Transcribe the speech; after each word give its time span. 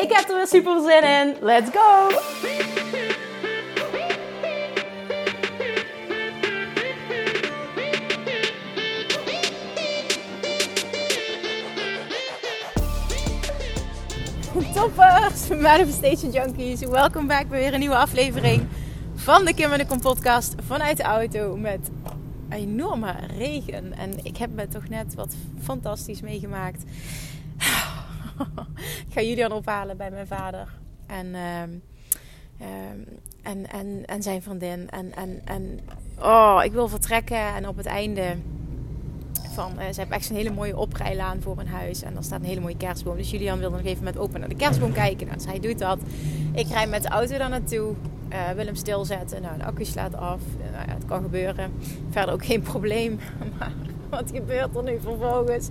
Ik 0.00 0.12
heb 0.12 0.28
er 0.28 0.36
weer 0.36 0.46
super 0.46 0.80
zin 0.80 1.02
in. 1.02 1.36
Let's 1.40 1.70
go! 1.70 2.08
Toppers, 14.74 15.48
Manifestation 15.48 16.30
Junkies. 16.30 16.80
Welkom 16.80 17.26
back 17.26 17.48
bij 17.48 17.58
weer 17.58 17.74
een 17.74 17.80
nieuwe 17.80 17.96
aflevering 17.96 18.66
van 19.14 19.44
de 19.44 19.54
Kim 19.54 19.72
en 19.72 19.78
de 19.78 19.86
Kom 19.86 20.00
podcast 20.00 20.54
vanuit 20.66 20.96
de 20.96 21.02
auto 21.02 21.56
met 21.56 21.90
enorme 22.48 23.14
regen. 23.36 23.92
En 23.92 24.12
ik 24.22 24.36
heb 24.36 24.54
me 24.54 24.68
toch 24.68 24.88
net 24.88 25.14
wat 25.14 25.34
fantastisch 25.62 26.20
meegemaakt. 26.20 26.84
ik 29.06 29.12
ga 29.12 29.20
Julian 29.20 29.52
ophalen 29.52 29.96
bij 29.96 30.10
mijn 30.10 30.26
vader. 30.26 30.68
En, 31.06 31.34
ehm, 31.34 31.70
ehm, 32.58 33.00
en, 33.42 33.70
en, 33.70 34.02
en 34.06 34.22
zijn 34.22 34.42
vriendin. 34.42 34.90
En, 34.90 35.14
en, 35.14 35.40
en 35.44 35.80
oh, 36.18 36.60
ik 36.64 36.72
wil 36.72 36.88
vertrekken. 36.88 37.54
En 37.54 37.68
op 37.68 37.76
het 37.76 37.86
einde 37.86 38.36
van... 39.52 39.72
Uh, 39.78 39.84
ze 39.92 40.00
hebben 40.00 40.16
echt 40.16 40.30
een 40.30 40.36
hele 40.36 40.50
mooie 40.50 40.76
oprijlaan 40.76 41.42
voor 41.42 41.58
een 41.58 41.68
huis. 41.68 42.02
En 42.02 42.16
er 42.16 42.24
staat 42.24 42.40
een 42.40 42.46
hele 42.46 42.60
mooie 42.60 42.76
kerstboom. 42.76 43.16
Dus 43.16 43.30
Julian 43.30 43.58
wilde 43.58 43.76
nog 43.76 43.86
even 43.86 44.04
met 44.04 44.18
open 44.18 44.40
naar 44.40 44.48
de 44.48 44.54
kerstboom 44.54 44.92
kijken. 44.92 45.26
Nou, 45.26 45.38
dus 45.38 45.46
hij 45.46 45.60
doet 45.60 45.78
dat. 45.78 45.98
Ik 46.52 46.68
rij 46.68 46.86
met 46.86 47.02
de 47.02 47.08
auto 47.08 47.38
daar 47.38 47.48
naartoe. 47.48 47.94
Uh, 48.32 48.50
wil 48.50 48.64
hem 48.64 48.74
stilzetten. 48.74 49.42
Nou, 49.42 49.58
de 49.58 49.64
accu 49.64 49.84
slaat 49.84 50.14
af. 50.14 50.40
Uh, 50.58 50.72
nou 50.72 50.86
ja, 50.86 50.94
het 50.94 51.04
kan 51.04 51.22
gebeuren. 51.22 51.72
Verder 52.10 52.34
ook 52.34 52.44
geen 52.44 52.62
probleem. 52.62 53.18
Maar 53.58 53.72
wat 54.18 54.30
gebeurt 54.34 54.76
er 54.76 54.82
nu 54.82 54.98
vervolgens? 55.00 55.70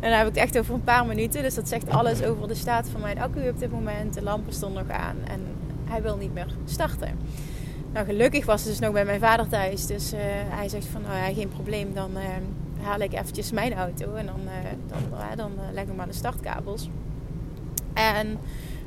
En 0.00 0.10
dan 0.10 0.18
heb 0.18 0.28
ik 0.28 0.34
het 0.34 0.42
echt 0.42 0.58
over 0.58 0.74
een 0.74 0.84
paar 0.84 1.06
minuten. 1.06 1.42
Dus 1.42 1.54
dat 1.54 1.68
zegt 1.68 1.90
alles 1.90 2.22
over 2.22 2.48
de 2.48 2.54
staat 2.54 2.88
van 2.88 3.00
mijn 3.00 3.18
accu 3.18 3.48
op 3.48 3.58
dit 3.58 3.70
moment. 3.70 4.14
De 4.14 4.22
lampen 4.22 4.52
stonden 4.52 4.86
nog 4.86 4.96
aan. 4.96 5.16
En 5.28 5.40
hij 5.84 6.02
wil 6.02 6.16
niet 6.16 6.34
meer 6.34 6.54
starten. 6.64 7.18
Nou, 7.92 8.06
gelukkig 8.06 8.46
was 8.46 8.60
het 8.60 8.70
dus 8.70 8.78
nog 8.78 8.92
bij 8.92 9.04
mijn 9.04 9.20
vader 9.20 9.48
thuis. 9.48 9.86
Dus 9.86 10.12
uh, 10.12 10.20
hij 10.48 10.68
zegt 10.68 10.86
van, 10.86 11.02
nou 11.02 11.14
ja, 11.14 11.34
geen 11.34 11.48
probleem. 11.48 11.94
Dan 11.94 12.10
haal 12.80 13.00
ik 13.00 13.12
eventjes 13.12 13.50
mijn 13.50 13.74
auto. 13.74 14.14
En 14.14 14.26
dan, 14.26 14.40
dan, 14.86 15.18
dan, 15.36 15.36
dan 15.36 15.52
leg 15.72 15.84
ik 15.84 15.96
maar 15.96 16.06
de 16.06 16.12
startkabels. 16.12 16.88
En 17.94 18.38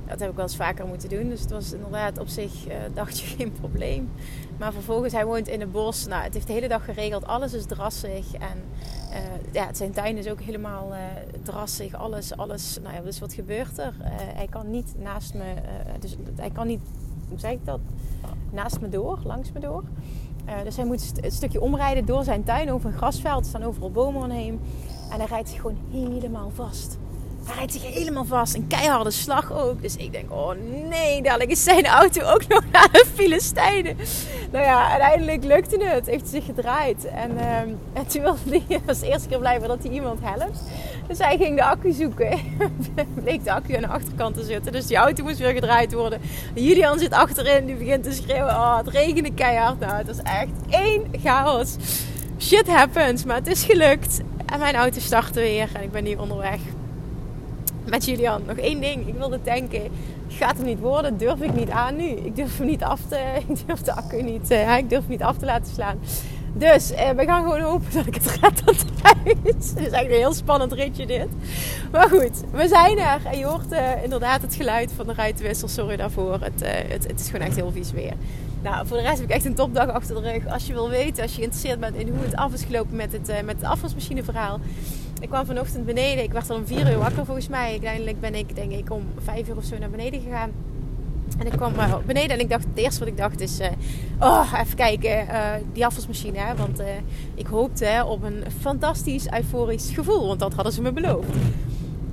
dat 0.10 0.20
heb 0.20 0.30
ik 0.30 0.36
wel 0.36 0.46
eens 0.46 0.56
vaker 0.56 0.86
moeten 0.88 1.10
doen. 1.10 1.30
Dus 1.30 1.42
het 1.42 1.52
was 1.52 1.74
inderdaad 1.74 2.18
op 2.18 2.28
zich, 2.28 2.68
uh, 2.68 2.74
dacht 2.94 3.20
je, 3.20 3.26
geen 3.38 3.52
probleem. 3.52 4.10
Maar 4.58 4.74
vervolgens, 4.74 5.14
hij 5.14 5.26
woont 5.26 5.48
in 5.48 5.60
het 5.60 5.72
bos. 5.72 6.08
Nou, 6.08 6.24
het 6.24 6.34
heeft 6.34 6.48
de 6.48 6.54
hele 6.54 6.68
dag 6.68 6.86
geregeld. 6.86 7.28
Alles 7.28 7.54
is 7.54 7.66
drassig. 7.66 8.34
En 8.34 8.64
uh, 9.12 9.18
ja, 9.52 9.74
zijn 9.74 9.92
tuin 9.92 10.18
is 10.18 10.28
ook 10.28 10.42
helemaal 10.42 10.92
uh, 10.92 10.98
drassig. 11.44 11.94
Alles, 11.94 12.38
alles. 12.38 12.80
Nou 12.84 12.96
ja, 12.96 13.02
dus 13.02 13.20
wat 13.20 13.34
gebeurt 13.34 13.78
er? 13.78 13.94
hij 14.36 14.48
kan 14.48 14.72
niet 14.72 14.94
naast 14.98 15.34
me... 15.34 15.54
dus 16.00 16.16
hij 16.36 16.50
kan 16.50 16.68
niet, 16.68 16.82
hoe 17.30 17.40
zeg 17.40 17.52
ik 17.52 17.66
dat? 17.66 17.80
Naast 18.52 18.82
me 18.82 18.90
door, 18.90 19.20
langs 19.24 19.52
me 19.52 19.60
door. 19.60 19.84
dus 20.64 20.76
hij 20.76 20.86
moet 20.86 21.12
een 21.22 21.32
stukje 21.32 21.62
omrijden 21.62 22.06
door 22.06 22.24
zijn 22.24 22.44
tuin 22.44 22.72
over 22.72 22.90
een 22.90 22.98
grasveld. 22.98 23.46
Staan 23.46 23.64
overal 23.64 23.92
bomen 23.92 24.24
omheen. 24.24 24.60
En 25.12 25.18
hij 25.18 25.26
rijdt 25.26 25.50
zich 25.50 25.62
gewoon 25.62 25.78
helemaal 25.92 26.50
vast. 26.50 26.98
Rijdt 27.56 27.74
zich 27.74 27.94
helemaal 27.94 28.26
vast. 28.26 28.56
Een 28.56 28.68
keiharde 28.68 29.12
slag 29.12 29.54
ook. 29.54 29.82
Dus 29.82 29.96
ik 29.96 30.12
denk, 30.12 30.32
oh 30.32 30.52
nee, 30.90 31.22
dadelijk 31.22 31.52
is 31.52 31.64
zijn 31.64 31.86
auto 31.86 32.22
ook 32.22 32.48
nog 32.48 32.64
naar 32.72 32.90
de 32.92 33.06
Filistijnen. 33.14 33.98
Nou 34.52 34.66
ja, 34.66 34.90
uiteindelijk 34.90 35.44
lukte 35.44 35.84
het. 35.84 36.06
Heeft 36.06 36.28
zich 36.28 36.46
gedraaid. 36.46 37.06
En, 37.06 37.32
um, 37.32 37.78
en 37.94 38.08
toen 38.08 38.22
hij 38.22 38.82
was 38.86 39.02
eerste 39.12 39.28
keer 39.28 39.40
blijven 39.40 39.68
dat 39.68 39.84
hij 39.84 39.92
iemand 39.92 40.20
helpt. 40.22 40.60
Dus 41.08 41.18
hij 41.18 41.38
ging 41.38 41.56
de 41.56 41.64
accu 41.64 41.92
zoeken. 41.92 42.40
Bleek 43.24 43.44
de 43.44 43.52
accu 43.52 43.76
aan 43.76 43.82
de 43.82 43.88
achterkant 43.88 44.36
te 44.36 44.44
zitten. 44.44 44.72
Dus 44.72 44.88
die 44.88 44.98
auto 44.98 45.24
moest 45.24 45.38
weer 45.38 45.54
gedraaid 45.54 45.94
worden. 45.94 46.22
Julian 46.54 47.00
zit 47.00 47.14
achterin. 47.14 47.66
Die 47.66 47.76
begint 47.76 48.04
te 48.04 48.12
schreeuwen. 48.12 48.54
Oh, 48.54 48.78
het 48.78 48.88
regende 48.88 49.34
keihard. 49.34 49.80
Nou, 49.80 49.94
het 49.94 50.08
was 50.08 50.22
echt 50.22 50.52
één 50.70 51.06
chaos. 51.24 51.76
Shit 52.40 52.68
happens. 52.68 53.26
Maar 53.26 53.36
het 53.36 53.48
is 53.48 53.64
gelukt. 53.64 54.22
En 54.46 54.60
mijn 54.60 54.76
auto 54.76 55.00
startte 55.00 55.40
weer. 55.40 55.70
En 55.74 55.84
ik 55.84 55.92
ben 55.92 56.04
nu 56.04 56.16
onderweg 56.16 56.60
met 57.90 58.06
Julian. 58.06 58.42
Nog 58.48 58.58
één 58.58 58.82
ding. 58.82 59.08
Ik 59.08 59.14
wilde 59.14 59.42
tanken. 59.42 59.82
Gaat 60.28 60.58
hem 60.58 60.66
niet 60.66 60.80
worden. 60.80 61.18
Durf 61.18 61.42
ik 61.42 61.54
niet 61.54 61.70
aan 61.70 61.96
nu. 61.96 62.08
Ik 62.08 62.36
durf 62.36 62.58
hem 62.58 62.68
niet 62.68 62.84
af 62.84 63.00
te... 63.10 63.18
Ik 63.48 63.68
durf 63.68 63.82
de 63.82 63.94
accu 63.94 64.22
niet... 64.22 64.52
Uh, 64.52 64.78
ik 64.78 64.90
durf 64.90 65.08
niet 65.08 65.24
af 65.24 65.38
te 65.38 65.46
laten 65.46 65.74
slaan. 65.74 66.00
Dus 66.54 66.92
uh, 66.92 67.10
we 67.10 67.24
gaan 67.26 67.44
gewoon 67.44 67.62
hopen 67.62 67.94
dat 67.94 68.06
ik 68.06 68.14
het 68.14 68.26
red 68.42 68.66
tot 68.66 68.86
thuis. 69.02 69.36
Het 69.44 69.56
is 69.76 69.76
eigenlijk 69.76 70.10
een 70.10 70.18
heel 70.18 70.34
spannend 70.34 70.72
ritje 70.72 71.06
dit. 71.06 71.28
Maar 71.92 72.10
goed, 72.10 72.42
we 72.52 72.68
zijn 72.68 72.98
er. 72.98 73.22
En 73.26 73.38
je 73.38 73.46
hoort 73.46 73.72
uh, 73.72 74.04
inderdaad 74.04 74.42
het 74.42 74.56
geluid 74.56 74.92
van 74.96 75.08
de 75.08 75.14
ruitenwissel. 75.14 75.68
Sorry 75.68 75.96
daarvoor. 75.96 76.34
Het, 76.42 76.62
het, 76.90 77.08
het, 77.08 77.20
is 77.20 77.26
gewoon 77.30 77.48
echt 77.48 77.56
heel 77.56 77.72
vies 77.72 77.92
weer. 77.92 78.14
Nou, 78.62 78.88
voor 78.88 78.98
de 78.98 79.04
rest 79.04 79.20
heb 79.20 79.30
ik 79.30 79.36
echt 79.36 79.46
een 79.46 79.56
topdag 79.56 79.90
achter 79.90 80.22
de 80.22 80.32
rug. 80.32 80.48
Als 80.48 80.68
je 80.68 80.74
wil 80.74 80.90
weten, 80.90 81.24
als 81.24 81.32
je 81.32 81.38
geïnteresseerd 81.38 81.80
bent 81.80 81.96
in 81.96 82.08
hoe 82.08 82.24
het 82.24 82.36
af 82.36 82.54
is 82.54 82.64
gelopen 82.64 82.96
met 82.96 83.12
het, 83.12 83.28
met 83.46 83.56
het 83.56 83.64
afwasmachine 83.64 84.24
verhaal 84.24 84.60
ik 85.20 85.30
kwam 85.30 85.46
vanochtend 85.46 85.86
beneden. 85.86 86.24
Ik 86.24 86.32
werd 86.32 86.50
al 86.50 86.56
om 86.56 86.68
vier 86.68 86.92
uur 86.92 86.98
wakker 86.98 87.26
volgens 87.26 87.48
mij. 87.48 87.70
Uiteindelijk 87.70 88.20
ben 88.20 88.36
ik 88.36 88.56
denk 88.56 88.72
ik 88.72 88.92
om 88.92 89.04
vijf 89.24 89.48
uur 89.48 89.58
of 89.58 89.64
zo 89.64 89.78
naar 89.78 89.90
beneden 89.90 90.22
gegaan. 90.22 90.52
En 91.38 91.46
ik 91.46 91.52
kwam 91.52 91.74
uh, 91.74 91.96
beneden 92.06 92.30
en 92.30 92.40
ik 92.40 92.50
dacht, 92.50 92.64
het 92.64 92.78
eerste 92.78 93.00
wat 93.00 93.08
ik 93.08 93.18
dacht 93.18 93.42
is... 93.42 93.60
Uh, 93.60 93.68
oh, 94.20 94.54
even 94.62 94.76
kijken, 94.76 95.26
uh, 95.28 95.52
die 95.74 95.86
afwasmachine. 95.86 96.38
Hè? 96.38 96.56
Want 96.56 96.82
ik 97.36 97.48
hoopte 97.48 98.04
op 98.08 98.24
een 98.24 98.44
fantastisch 98.60 99.32
euforisch 99.32 99.92
gevoel. 99.94 100.28
Want 100.28 100.40
dat 100.40 100.54
hadden 100.54 100.74
ze 100.74 100.82
me 100.82 100.92
beloofd. 100.92 101.30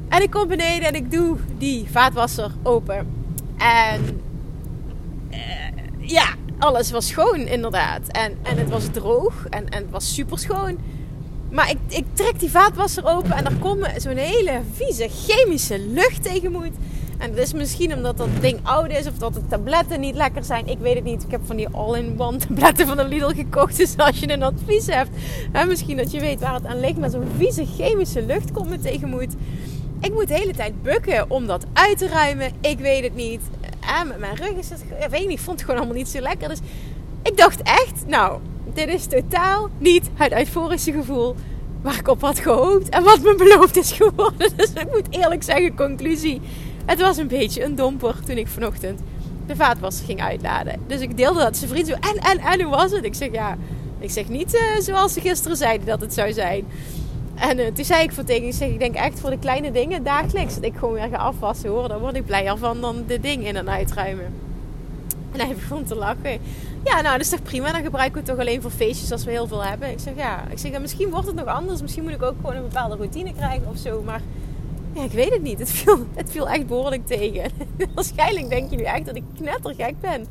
En 0.08 0.22
ik 0.22 0.30
kom 0.30 0.48
beneden 0.48 0.88
en 0.88 0.94
ik 0.94 1.10
doe 1.10 1.36
die 1.58 1.86
vaatwasser 1.90 2.50
open. 2.62 3.06
En 3.56 4.20
ja, 5.98 6.34
alles 6.58 6.90
was 6.90 7.06
schoon 7.06 7.38
inderdaad. 7.38 8.08
En, 8.08 8.32
en 8.42 8.58
het 8.58 8.68
was 8.68 8.84
droog 8.92 9.46
en, 9.50 9.68
en 9.68 9.82
het 9.82 9.90
was 9.90 10.14
super 10.14 10.38
schoon. 10.38 10.78
Maar 11.50 11.70
ik, 11.70 11.78
ik 11.88 12.04
trek 12.12 12.40
die 12.40 12.50
vaatwasser 12.50 13.06
open 13.06 13.32
en 13.32 13.44
er 13.44 13.56
komt 13.56 13.86
zo'n 13.96 14.16
hele 14.16 14.60
vieze 14.72 15.08
chemische 15.08 15.78
lucht 15.78 16.22
tegen 16.22 16.52
moet. 16.52 16.72
En 17.18 17.30
dat 17.30 17.38
is 17.38 17.52
misschien 17.52 17.94
omdat 17.94 18.16
dat 18.16 18.28
ding 18.40 18.58
oud 18.62 18.90
is 18.90 19.06
of 19.06 19.18
dat 19.18 19.34
de 19.34 19.46
tabletten 19.48 20.00
niet 20.00 20.14
lekker 20.14 20.44
zijn. 20.44 20.66
Ik 20.66 20.78
weet 20.78 20.94
het 20.94 21.04
niet. 21.04 21.22
Ik 21.22 21.30
heb 21.30 21.40
van 21.44 21.56
die 21.56 21.68
all-in-one 21.68 22.36
tabletten 22.36 22.86
van 22.86 22.96
de 22.96 23.04
Lidl 23.04 23.34
gekocht. 23.34 23.76
Dus 23.76 23.96
als 23.96 24.18
je 24.18 24.32
een 24.32 24.42
advies 24.42 24.86
hebt, 24.86 25.10
hè, 25.52 25.66
misschien 25.66 25.96
dat 25.96 26.10
je 26.10 26.20
weet 26.20 26.40
waar 26.40 26.54
het 26.54 26.66
aan 26.66 26.80
ligt. 26.80 26.98
Maar 26.98 27.10
zo'n 27.10 27.28
vieze 27.36 27.66
chemische 27.76 28.22
lucht 28.22 28.52
komt 28.52 28.68
me 28.68 28.78
tegen 28.78 29.08
moet. 29.08 29.34
Ik 30.00 30.12
moet 30.12 30.28
de 30.28 30.34
hele 30.34 30.52
tijd 30.52 30.82
bukken 30.82 31.30
om 31.30 31.46
dat 31.46 31.64
uit 31.72 31.98
te 31.98 32.08
ruimen. 32.08 32.52
Ik 32.60 32.78
weet 32.78 33.02
het 33.02 33.14
niet. 33.14 33.40
En 34.00 34.08
met 34.08 34.18
mijn 34.18 34.36
rug 34.36 34.52
is 34.52 34.68
het... 34.68 34.80
Ik 35.00 35.08
weet 35.10 35.28
niet, 35.28 35.40
vond 35.40 35.56
het 35.56 35.60
gewoon 35.60 35.76
allemaal 35.76 35.98
niet 35.98 36.08
zo 36.08 36.20
lekker. 36.20 36.48
Dus 36.48 36.58
ik 37.22 37.36
dacht 37.36 37.62
echt, 37.62 38.06
nou, 38.06 38.40
dit 38.74 38.88
is 38.88 39.06
totaal 39.06 39.68
niet 39.78 40.10
het 40.14 40.32
euforische 40.32 40.92
gevoel 40.92 41.34
waar 41.82 41.98
ik 41.98 42.08
op 42.08 42.20
had 42.20 42.38
gehoopt 42.38 42.88
en 42.88 43.02
wat 43.02 43.20
me 43.20 43.34
beloofd 43.34 43.76
is 43.76 43.92
geworden. 43.92 44.52
Dus 44.56 44.72
ik 44.72 44.90
moet 44.90 45.06
eerlijk 45.10 45.42
zeggen, 45.42 45.74
conclusie. 45.74 46.40
Het 46.86 47.00
was 47.00 47.16
een 47.16 47.28
beetje 47.28 47.64
een 47.64 47.74
domper 47.74 48.14
toen 48.24 48.36
ik 48.36 48.48
vanochtend 48.48 49.00
de 49.46 49.56
vaatwasser 49.56 50.04
ging 50.04 50.22
uitladen. 50.22 50.80
Dus 50.86 51.00
ik 51.00 51.16
deelde 51.16 51.40
dat 51.40 51.56
zijn 51.56 51.70
vriend 51.70 51.86
zo. 51.86 51.92
En, 51.92 52.16
en, 52.16 52.38
en 52.38 52.62
hoe 52.62 52.76
was 52.76 52.90
het? 52.90 53.04
Ik 53.04 53.14
zeg 53.14 53.32
ja, 53.32 53.56
ik 53.98 54.10
zeg 54.10 54.28
niet 54.28 54.54
uh, 54.54 54.60
zoals 54.80 55.12
ze 55.12 55.20
gisteren 55.20 55.56
zeiden 55.56 55.86
dat 55.86 56.00
het 56.00 56.14
zou 56.14 56.32
zijn. 56.32 56.64
En 57.36 57.58
uh, 57.58 57.66
toen 57.66 57.84
zei 57.84 58.02
ik 58.02 58.12
voor 58.12 58.24
tegen, 58.24 58.46
ik 58.46 58.54
zeg, 58.54 58.68
ik 58.68 58.78
denk 58.78 58.94
echt 58.94 59.20
voor 59.20 59.30
de 59.30 59.38
kleine 59.38 59.70
dingen 59.70 60.02
dagelijks 60.02 60.54
dat 60.54 60.64
ik 60.64 60.74
gewoon 60.78 60.94
weer 60.94 61.08
ga 61.08 61.16
afwassen 61.16 61.70
hoor. 61.70 61.88
Dan 61.88 62.00
word 62.00 62.16
ik 62.16 62.26
blijer 62.26 62.58
van 62.58 62.80
dan 62.80 63.04
de 63.06 63.20
dingen 63.20 63.46
in 63.46 63.56
en 63.56 63.70
uitruimen. 63.70 64.34
En 65.32 65.40
hij 65.40 65.54
begon 65.54 65.84
te 65.84 65.94
lachen. 65.94 66.40
Ja, 66.84 67.00
nou, 67.00 67.16
dat 67.16 67.20
is 67.20 67.28
toch 67.28 67.42
prima. 67.42 67.72
Dan 67.72 67.82
gebruiken 67.82 68.12
we 68.12 68.18
het 68.18 68.28
toch 68.28 68.38
alleen 68.38 68.62
voor 68.62 68.70
feestjes 68.70 69.12
als 69.12 69.24
we 69.24 69.30
heel 69.30 69.46
veel 69.46 69.64
hebben. 69.64 69.90
Ik 69.90 69.98
zeg, 69.98 70.16
ja. 70.16 70.44
Ik 70.50 70.58
zeg, 70.58 70.80
misschien 70.80 71.10
wordt 71.10 71.26
het 71.26 71.36
nog 71.36 71.46
anders. 71.46 71.82
Misschien 71.82 72.02
moet 72.02 72.12
ik 72.12 72.22
ook 72.22 72.34
gewoon 72.40 72.56
een 72.56 72.62
bepaalde 72.62 72.96
routine 72.96 73.34
krijgen 73.34 73.68
of 73.68 73.76
zo. 73.76 74.02
Maar 74.02 74.20
ja, 74.94 75.04
ik 75.04 75.12
weet 75.12 75.30
het 75.30 75.42
niet. 75.42 75.58
Het 75.58 75.70
viel, 75.70 76.06
het 76.14 76.30
viel 76.30 76.48
echt 76.48 76.66
behoorlijk 76.66 77.06
tegen. 77.06 77.50
Waarschijnlijk 77.94 78.48
denk 78.48 78.70
je 78.70 78.76
nu 78.76 78.82
echt 78.82 79.06
dat 79.06 79.16
ik 79.16 79.24
knettergek 79.36 80.00
ben. 80.00 80.26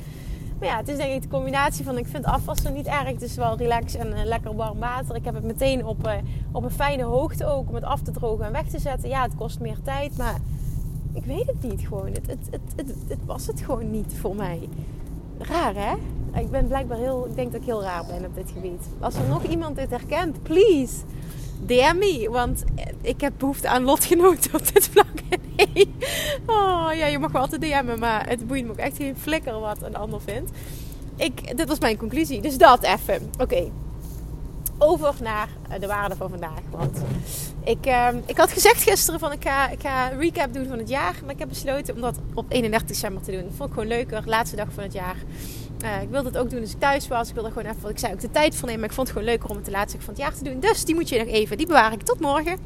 Maar 0.59 0.67
ja, 0.67 0.77
het 0.77 0.87
is 0.87 0.97
denk 0.97 1.13
ik 1.13 1.21
de 1.21 1.27
combinatie 1.27 1.85
van... 1.85 1.97
Ik 1.97 2.07
vind 2.07 2.25
afwassen 2.25 2.73
niet 2.73 2.85
erg. 2.85 3.05
Het 3.05 3.21
is 3.21 3.35
wel 3.35 3.57
relax 3.57 3.95
en 3.95 4.07
uh, 4.07 4.23
lekker 4.23 4.55
warm 4.55 4.79
water. 4.79 5.15
Ik 5.15 5.25
heb 5.25 5.33
het 5.33 5.43
meteen 5.43 5.85
op, 5.85 6.07
uh, 6.07 6.13
op 6.51 6.63
een 6.63 6.71
fijne 6.71 7.03
hoogte 7.03 7.45
ook 7.45 7.69
om 7.69 7.75
het 7.75 7.83
af 7.83 8.01
te 8.01 8.11
drogen 8.11 8.45
en 8.45 8.51
weg 8.51 8.67
te 8.67 8.79
zetten. 8.79 9.09
Ja, 9.09 9.21
het 9.21 9.35
kost 9.35 9.59
meer 9.59 9.77
tijd, 9.83 10.17
maar 10.17 10.35
ik 11.13 11.25
weet 11.25 11.47
het 11.47 11.63
niet 11.63 11.81
gewoon. 11.87 12.07
Het, 12.07 12.27
het, 12.27 12.47
het, 12.51 12.61
het, 12.75 12.95
het 13.07 13.19
was 13.25 13.47
het 13.47 13.61
gewoon 13.61 13.91
niet 13.91 14.13
voor 14.19 14.35
mij. 14.35 14.69
Raar 15.37 15.75
hè? 15.75 15.93
Ik 16.39 16.51
ben 16.51 16.67
blijkbaar 16.67 16.97
heel, 16.97 17.25
ik 17.29 17.35
denk 17.35 17.51
dat 17.51 17.61
ik 17.61 17.67
heel 17.67 17.81
raar 17.81 18.05
ben 18.05 18.25
op 18.25 18.35
dit 18.35 18.51
gebied. 18.51 18.87
Als 18.99 19.15
er 19.15 19.27
nog 19.27 19.43
iemand 19.43 19.75
dit 19.75 19.89
herkent, 19.89 20.43
please 20.43 20.95
DM 21.65 21.97
me. 21.97 22.27
Want 22.31 22.63
ik 23.01 23.21
heb 23.21 23.33
behoefte 23.37 23.69
aan 23.69 23.83
lotgenoten 23.83 24.53
op 24.55 24.73
dit 24.73 24.87
vlak. 24.87 25.19
Oh 26.45 26.89
ja, 26.93 27.05
je 27.05 27.19
mag 27.19 27.31
wel 27.31 27.41
altijd 27.41 27.61
DM'en, 27.61 27.99
maar 27.99 28.29
het 28.29 28.47
boeit 28.47 28.65
me 28.65 28.71
ook 28.71 28.77
echt 28.77 28.97
geen 28.97 29.17
flikker 29.17 29.59
wat 29.59 29.81
een 29.81 29.95
ander 29.95 30.21
vindt. 30.21 30.51
Ik, 31.15 31.57
dit 31.57 31.67
was 31.67 31.79
mijn 31.79 31.97
conclusie, 31.97 32.41
dus 32.41 32.57
dat 32.57 32.83
even. 32.83 33.29
Oké, 33.39 33.71
over 34.77 35.13
naar 35.21 35.49
eh, 35.69 35.79
de 35.79 35.87
waarde 35.87 36.15
van 36.15 36.29
vandaag. 36.29 36.59
Want 36.69 37.01
ik, 37.63 37.87
uh, 37.87 38.07
ik 38.25 38.37
had 38.37 38.51
gezegd 38.51 38.83
gisteren 38.83 39.19
van 39.19 39.31
ik 39.31 39.43
ga, 39.43 39.69
ik 39.69 39.81
ga 39.81 40.11
een 40.11 40.19
recap 40.19 40.53
doen 40.53 40.67
van 40.67 40.77
het 40.77 40.89
jaar. 40.89 41.15
Maar 41.23 41.33
ik 41.33 41.39
heb 41.39 41.49
besloten 41.49 41.95
om 41.95 42.01
dat 42.01 42.19
op 42.33 42.45
31 42.49 42.87
december 42.87 43.23
te 43.23 43.31
doen. 43.31 43.41
Dat 43.41 43.53
vond 43.55 43.69
ik 43.69 43.75
gewoon 43.75 43.89
leuker. 43.89 44.21
Laatste 44.25 44.55
dag 44.55 44.67
van 44.73 44.83
het 44.83 44.93
jaar. 44.93 45.15
Uh, 45.83 46.01
ik 46.01 46.09
wilde 46.09 46.27
het 46.27 46.37
ook 46.37 46.49
doen 46.49 46.61
als 46.61 46.71
ik 46.71 46.79
thuis 46.79 47.07
was. 47.07 47.29
Ik 47.29 47.33
wilde 47.33 47.51
gewoon 47.51 47.73
even, 47.73 47.89
ik 47.89 47.99
zei, 47.99 48.13
ook 48.13 48.19
de 48.19 48.31
tijd 48.31 48.55
voor 48.55 48.65
nemen. 48.65 48.79
Maar 48.79 48.89
ik 48.89 48.95
vond 48.95 49.07
het 49.07 49.17
gewoon 49.17 49.31
leuker 49.31 49.49
om 49.49 49.55
het 49.55 49.65
de 49.65 49.71
laatste 49.71 49.97
dag 49.97 50.05
van 50.05 50.13
het 50.13 50.23
jaar 50.23 50.33
te 50.33 50.43
doen. 50.43 50.59
Dus 50.59 50.85
die 50.85 50.95
moet 50.95 51.09
je 51.09 51.17
nog 51.17 51.27
even, 51.27 51.57
die 51.57 51.67
bewaar 51.67 51.93
ik 51.93 52.01
tot 52.01 52.19
morgen. 52.19 52.57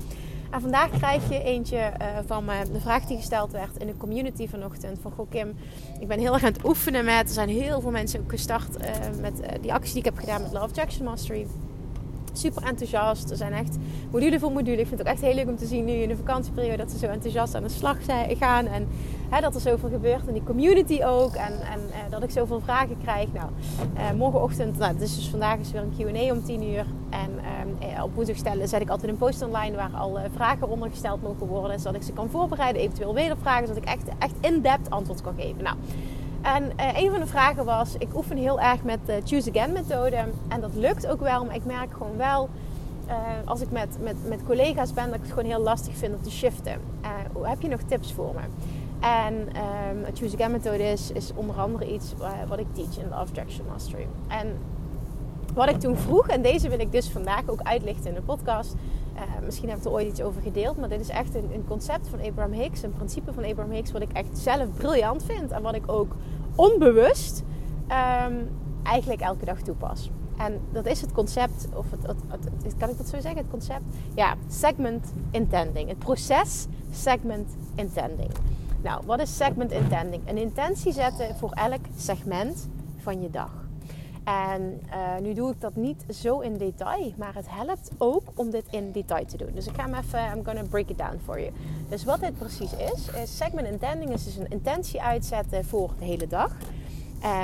En 0.49 0.61
vandaag 0.61 0.89
krijg 0.89 1.29
je 1.29 1.43
eentje 1.43 1.77
uh, 2.01 2.07
van 2.25 2.45
de 2.45 2.79
vraag 2.79 3.05
die 3.05 3.17
gesteld 3.17 3.51
werd 3.51 3.77
in 3.77 3.87
de 3.87 3.97
community 3.97 4.47
vanochtend. 4.47 4.99
Van 5.01 5.11
goh 5.11 5.29
Kim, 5.29 5.55
ik 5.99 6.07
ben 6.07 6.19
heel 6.19 6.33
erg 6.33 6.43
aan 6.43 6.53
het 6.53 6.65
oefenen 6.65 7.05
met... 7.05 7.27
Er 7.27 7.33
zijn 7.33 7.49
heel 7.49 7.81
veel 7.81 7.91
mensen 7.91 8.19
ook 8.19 8.29
gestart 8.29 8.77
uh, 8.77 8.85
met 9.21 9.41
die 9.61 9.73
actie 9.73 9.93
die 9.93 9.99
ik 9.99 10.05
heb 10.05 10.17
gedaan 10.17 10.41
met 10.41 10.51
Love 10.51 10.73
Jackson 10.73 11.05
Mastery 11.05 11.47
super 12.39 12.63
enthousiast. 12.63 13.29
Er 13.29 13.37
zijn 13.37 13.53
echt 13.53 13.77
module 14.11 14.39
voor 14.39 14.51
module. 14.51 14.77
Ik 14.77 14.87
vind 14.87 14.99
het 14.99 15.07
ook 15.07 15.13
echt 15.13 15.21
heel 15.21 15.33
leuk 15.33 15.47
om 15.47 15.57
te 15.57 15.65
zien 15.65 15.85
nu 15.85 15.91
in 15.91 16.09
de 16.09 16.15
vakantieperiode 16.15 16.77
dat 16.77 16.91
ze 16.91 16.97
zo 16.97 17.05
enthousiast 17.05 17.55
aan 17.55 17.63
de 17.63 17.69
slag 17.69 17.97
gaan. 18.39 18.65
En 18.65 18.87
hè, 19.29 19.41
dat 19.41 19.55
er 19.55 19.61
zoveel 19.61 19.89
gebeurt 19.89 20.27
in 20.27 20.33
die 20.33 20.43
community 20.43 21.03
ook. 21.03 21.33
En, 21.33 21.53
en 21.53 21.79
uh, 21.79 21.95
dat 22.09 22.23
ik 22.23 22.31
zoveel 22.31 22.59
vragen 22.59 22.97
krijg. 23.03 23.27
Nou, 23.33 23.49
uh, 23.95 24.11
morgenochtend, 24.17 24.77
nou, 24.77 24.97
dus, 24.97 25.15
dus 25.15 25.29
vandaag 25.29 25.59
is 25.59 25.71
weer 25.71 25.81
een 25.81 26.13
QA 26.13 26.31
om 26.31 26.43
10 26.43 26.63
uur. 26.63 26.85
En 27.09 27.39
uh, 27.81 28.03
op 28.03 28.15
woensdag 28.15 28.37
stellen 28.37 28.67
zet 28.67 28.81
ik 28.81 28.89
altijd 28.89 29.11
een 29.11 29.17
post 29.17 29.41
online 29.41 29.75
waar 29.75 29.91
al 29.91 30.19
vragen 30.33 30.69
onder 30.69 30.89
gesteld 30.89 31.21
mogen 31.21 31.47
worden. 31.47 31.79
Zodat 31.79 31.95
ik 31.95 32.03
ze 32.03 32.13
kan 32.13 32.29
voorbereiden, 32.29 32.81
eventueel 32.81 33.13
wedervragen. 33.13 33.67
Zodat 33.67 33.83
ik 33.83 33.89
echt, 33.89 34.07
echt 34.19 34.35
in-depth 34.41 34.89
antwoord 34.89 35.21
kan 35.21 35.33
geven. 35.37 35.63
Nou. 35.63 35.75
En 36.41 36.63
uh, 36.63 37.01
een 37.01 37.11
van 37.11 37.19
de 37.19 37.27
vragen 37.27 37.65
was: 37.65 37.95
ik 37.97 38.15
oefen 38.15 38.37
heel 38.37 38.59
erg 38.59 38.83
met 38.83 38.99
de 39.05 39.21
Choose 39.25 39.49
Again 39.49 39.71
methode. 39.71 40.15
En 40.47 40.61
dat 40.61 40.73
lukt 40.73 41.07
ook 41.07 41.19
wel, 41.21 41.45
maar 41.45 41.55
ik 41.55 41.65
merk 41.65 41.91
gewoon 41.93 42.17
wel. 42.17 42.49
Uh, 43.07 43.15
als 43.45 43.61
ik 43.61 43.71
met, 43.71 43.97
met, 44.01 44.15
met 44.27 44.43
collega's 44.45 44.93
ben, 44.93 45.05
dat 45.05 45.15
ik 45.15 45.21
het 45.21 45.29
gewoon 45.29 45.49
heel 45.49 45.61
lastig 45.61 45.95
vind 45.95 46.15
om 46.15 46.21
te 46.21 46.31
shiften. 46.31 46.81
Uh, 47.01 47.47
heb 47.49 47.61
je 47.61 47.67
nog 47.67 47.81
tips 47.81 48.13
voor 48.13 48.33
me? 48.33 48.41
En 48.99 49.33
um, 49.33 50.05
Choose 50.13 50.35
Again 50.35 50.51
methode 50.51 50.83
is, 50.83 51.11
is 51.11 51.31
onder 51.35 51.55
andere 51.55 51.93
iets 51.93 52.13
wat 52.47 52.59
ik 52.59 52.65
teach 52.73 52.97
in 52.97 53.09
de 53.09 53.19
Objection 53.19 53.65
Mastery. 53.71 54.07
En 54.27 54.57
wat 55.53 55.69
ik 55.69 55.79
toen 55.79 55.97
vroeg, 55.97 56.27
en 56.27 56.41
deze 56.41 56.69
wil 56.69 56.79
ik 56.79 56.91
dus 56.91 57.09
vandaag 57.09 57.41
ook 57.45 57.61
uitlichten 57.63 58.07
in 58.07 58.13
de 58.13 58.21
podcast. 58.21 58.75
Misschien 59.43 59.69
heb 59.69 59.77
ik 59.77 59.85
er 59.85 59.91
ooit 59.91 60.07
iets 60.07 60.21
over 60.21 60.41
gedeeld, 60.41 60.77
maar 60.77 60.89
dit 60.89 60.99
is 60.99 61.09
echt 61.09 61.35
een, 61.35 61.53
een 61.53 61.65
concept 61.67 62.07
van 62.07 62.21
Abraham 62.21 62.53
Hicks, 62.53 62.83
een 62.83 62.93
principe 62.93 63.33
van 63.33 63.43
Abraham 63.43 63.71
Hicks, 63.73 63.91
wat 63.91 64.01
ik 64.01 64.11
echt 64.11 64.37
zelf 64.37 64.73
briljant 64.77 65.23
vind 65.23 65.51
en 65.51 65.61
wat 65.61 65.75
ik 65.75 65.91
ook 65.91 66.15
onbewust 66.55 67.43
um, 68.27 68.49
eigenlijk 68.83 69.21
elke 69.21 69.45
dag 69.45 69.61
toepas. 69.61 70.09
En 70.37 70.59
dat 70.71 70.85
is 70.85 71.01
het 71.01 71.11
concept, 71.11 71.67
of 71.73 71.91
het, 71.91 72.07
het, 72.07 72.49
het, 72.63 72.77
kan 72.77 72.89
ik 72.89 72.97
dat 72.97 73.07
zo 73.07 73.19
zeggen? 73.19 73.41
Het 73.41 73.49
concept? 73.49 73.83
Ja, 74.15 74.35
segment 74.47 75.13
intending. 75.31 75.89
Het 75.89 75.99
proces 75.99 76.67
segment 76.91 77.55
intending. 77.75 78.29
Nou, 78.81 79.01
wat 79.05 79.19
is 79.19 79.37
segment 79.37 79.71
intending? 79.71 80.29
Een 80.29 80.37
intentie 80.37 80.91
zetten 80.91 81.35
voor 81.35 81.51
elk 81.51 81.81
segment 81.95 82.69
van 82.97 83.21
je 83.21 83.29
dag. 83.29 83.68
En 84.29 84.81
uh, 84.87 85.21
nu 85.21 85.33
doe 85.33 85.51
ik 85.51 85.61
dat 85.61 85.75
niet 85.75 86.05
zo 86.09 86.39
in 86.39 86.57
detail, 86.57 87.13
maar 87.17 87.35
het 87.35 87.45
helpt 87.49 87.91
ook 87.97 88.23
om 88.35 88.49
dit 88.49 88.65
in 88.69 88.91
detail 88.91 89.25
te 89.25 89.37
doen. 89.37 89.49
Dus 89.53 89.67
ik 89.67 89.75
ga 89.75 89.83
hem 89.83 89.93
even, 89.93 90.19
I'm 90.19 90.45
gonna 90.45 90.63
break 90.69 90.89
it 90.89 90.97
down 90.97 91.19
for 91.23 91.39
you. 91.39 91.51
Dus 91.89 92.03
wat 92.03 92.19
dit 92.19 92.37
precies 92.37 92.73
is, 92.73 93.09
is 93.23 93.37
segment 93.37 93.67
intending 93.67 94.11
is 94.11 94.23
dus 94.23 94.35
een 94.35 94.49
intentie 94.49 95.01
uitzetten 95.01 95.65
voor 95.65 95.89
de 95.99 96.05
hele 96.05 96.27
dag. 96.27 96.51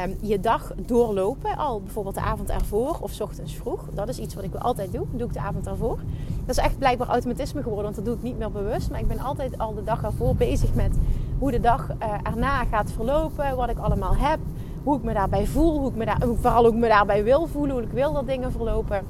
Um, 0.06 0.18
je 0.22 0.40
dag 0.40 0.74
doorlopen, 0.76 1.58
al 1.58 1.82
bijvoorbeeld 1.82 2.16
de 2.16 2.22
avond 2.22 2.50
ervoor 2.50 2.98
of 3.02 3.22
ochtends 3.22 3.54
vroeg. 3.54 3.86
Dat 3.94 4.10
is 4.10 4.20
iets 4.20 4.36
wat 4.36 4.44
ik 4.44 4.56
altijd 4.56 4.92
doe. 4.92 5.06
Doe 5.12 5.28
ik 5.28 5.34
de 5.34 5.40
avond 5.40 5.68
ervoor. 5.68 6.00
Dat 6.46 6.58
is 6.58 6.64
echt 6.64 6.78
blijkbaar 6.78 7.08
automatisme 7.08 7.62
geworden, 7.62 7.84
want 7.84 7.96
dat 7.96 8.06
doe 8.06 8.16
ik 8.16 8.24
niet 8.24 8.38
meer 8.38 8.52
bewust. 8.52 8.90
Maar 8.90 9.00
ik 9.00 9.08
ben 9.08 9.20
altijd 9.20 9.58
al 9.58 9.74
de 9.74 9.84
dag 9.84 10.04
ervoor 10.04 10.36
bezig 10.36 10.74
met 10.74 10.92
hoe 11.40 11.52
de 11.52 11.60
dag 11.60 11.90
uh, 11.90 12.14
erna 12.24 12.66
gaat 12.66 12.92
verlopen, 12.92 13.56
wat 13.56 13.70
ik 13.70 13.78
allemaal 13.78 14.16
heb, 14.16 14.40
hoe 14.86 14.98
ik 14.98 15.04
me 15.04 15.14
daarbij 15.14 15.46
voel, 15.46 15.80
hoe 15.80 15.90
ik 15.90 15.96
me 15.96 16.06
daar, 16.06 16.22
vooral 16.42 16.68
ik 16.68 16.74
me 16.74 16.88
daarbij 16.88 17.24
wil 17.24 17.48
voelen, 17.48 17.76
hoe 17.76 17.86
ik 17.86 17.92
wil 17.92 18.14
dat 18.14 18.28
dingen 18.28 18.52
verlopen. 18.52 19.06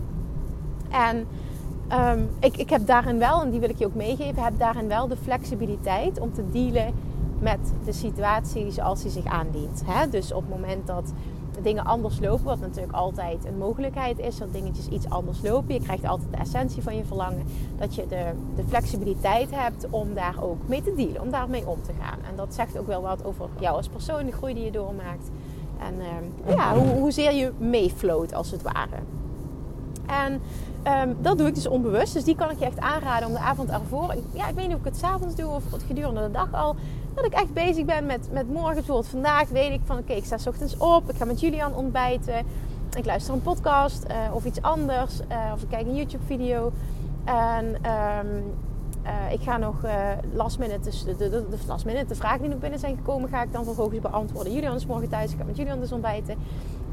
En 0.90 1.28
um, 1.92 2.30
ik, 2.40 2.58
ik 2.58 2.70
heb 2.70 2.88
daarin 2.88 3.18
wel, 3.18 3.42
en 3.42 3.50
die 3.50 3.60
wil 3.60 3.70
ik 3.70 3.78
je 3.78 3.86
ook 3.86 3.96
meegeven, 3.96 4.44
heb 4.44 4.60
daarin 4.60 4.88
wel 4.88 5.08
de 5.08 5.18
flexibiliteit 5.18 6.20
om 6.20 6.34
te 6.34 6.52
dealen 6.52 6.94
met 7.40 7.60
de 7.86 7.94
situatie 7.94 8.72
zoals 8.72 9.02
die 9.02 9.12
zich 9.12 9.26
aandient. 9.26 9.84
Dus 10.10 10.34
op 10.34 10.42
het 10.42 10.50
moment 10.50 10.88
dat 10.88 11.14
dingen 11.62 11.86
anders 11.86 12.20
lopen, 12.20 12.46
wat 12.46 12.60
natuurlijk 12.60 12.94
altijd 12.94 13.46
een 13.46 13.58
mogelijkheid 13.58 14.20
is, 14.20 14.38
dat 14.38 14.54
dingetjes 14.54 14.88
iets 14.88 15.10
anders 15.10 15.42
lopen. 15.42 15.74
Je 15.74 15.82
krijgt 15.82 16.06
altijd 16.06 16.32
de 16.32 16.38
essentie 16.38 16.84
van 16.84 16.96
je 16.96 17.04
verlangen. 17.04 17.44
Dat 17.78 17.96
je 17.96 18.08
de, 18.08 18.32
de 18.56 18.64
flexibiliteit 18.68 19.52
hebt 19.52 19.88
om 19.90 20.14
daar 20.14 20.36
ook 20.42 20.68
mee 20.68 20.82
te 20.82 20.94
dealen, 20.96 21.22
om 21.22 21.30
daarmee 21.30 21.68
om 21.68 21.82
te 21.82 21.92
gaan. 22.02 22.20
En 22.30 22.36
dat 22.36 22.54
zegt 22.54 22.78
ook 22.78 22.88
wel 22.88 23.02
wat 23.02 23.26
over 23.26 23.50
jou 23.60 23.76
als 23.76 23.88
persoon, 23.88 24.26
de 24.26 24.32
groei 24.32 24.54
die 24.54 24.64
je 24.64 24.72
doormaakt. 24.72 25.30
En 25.80 25.94
uh, 26.48 26.56
ja, 26.56 26.76
hoe, 26.76 26.88
hoezeer 26.88 27.34
je 27.34 27.52
meefloot 27.58 28.34
als 28.34 28.52
het 28.52 28.62
ware. 28.62 28.98
En 30.06 30.42
um, 31.10 31.16
dat 31.22 31.38
doe 31.38 31.48
ik 31.48 31.56
dus 31.56 31.68
onbewust. 31.68 32.14
Dus 32.14 32.24
die 32.24 32.36
kan 32.36 32.50
ik 32.50 32.60
je 32.60 32.66
echt 32.66 32.80
aanraden 32.80 33.28
om 33.28 33.34
de 33.34 33.40
avond 33.40 33.70
ervoor. 33.70 34.16
Ja, 34.32 34.48
ik 34.48 34.56
weet 34.56 34.68
niet 34.68 34.76
of 34.76 34.80
ik 34.80 34.86
het 34.86 34.98
s'avonds 34.98 35.36
doe 35.36 35.50
of 35.50 35.64
gedurende 35.88 36.22
de 36.22 36.32
dag 36.32 36.54
al. 36.54 36.76
Dat 37.14 37.26
ik 37.26 37.34
echt 37.34 37.54
bezig 37.54 37.86
ben 37.86 38.06
met, 38.06 38.30
met 38.32 38.50
morgen. 38.50 38.74
Bijvoorbeeld 38.74 39.08
vandaag 39.08 39.50
weet 39.50 39.72
ik 39.72 39.82
van 39.86 39.98
oké, 39.98 40.14
ik 40.14 40.26
sta 40.26 40.38
s 40.38 40.48
ochtends 40.48 40.78
op. 40.78 41.10
Ik 41.10 41.16
ga 41.16 41.26
met 41.26 41.40
Julian 41.40 41.76
ontbijten. 41.76 42.46
Ik 42.98 43.06
luister 43.06 43.34
een 43.34 43.42
podcast 43.42 44.06
uh, 44.10 44.36
of 44.36 44.46
iets 44.46 44.62
anders. 44.62 45.20
Uh, 45.32 45.38
of 45.54 45.62
ik 45.62 45.70
kijk 45.70 45.88
een 45.88 45.96
YouTube 45.96 46.26
video. 46.26 46.72
En 47.24 47.66
um, 47.66 48.44
uh, 49.06 49.34
ik 49.34 49.42
ga 49.42 49.58
nog 49.58 49.86
uh, 49.86 49.92
last 50.34 50.60
minute, 50.60 50.80
dus 50.80 51.04
de, 51.04 51.16
de, 51.16 51.30
de, 51.30 51.58
last 51.68 51.86
minute, 51.86 52.06
de 52.06 52.16
vragen 52.16 52.42
die 52.42 52.50
nog 52.50 52.60
binnen 52.60 52.80
zijn 52.80 52.96
gekomen, 52.96 53.30
ga 53.30 53.44
ik 53.44 53.52
dan 53.52 53.64
vervolgens 53.64 54.00
beantwoorden. 54.00 54.54
Julian 54.54 54.76
is 54.76 54.86
morgen 54.86 55.10
thuis, 55.10 55.32
ik 55.32 55.38
ga 55.38 55.44
met 55.44 55.58
Julian 55.58 55.80
dus 55.80 55.92
ontbijten. 55.92 56.36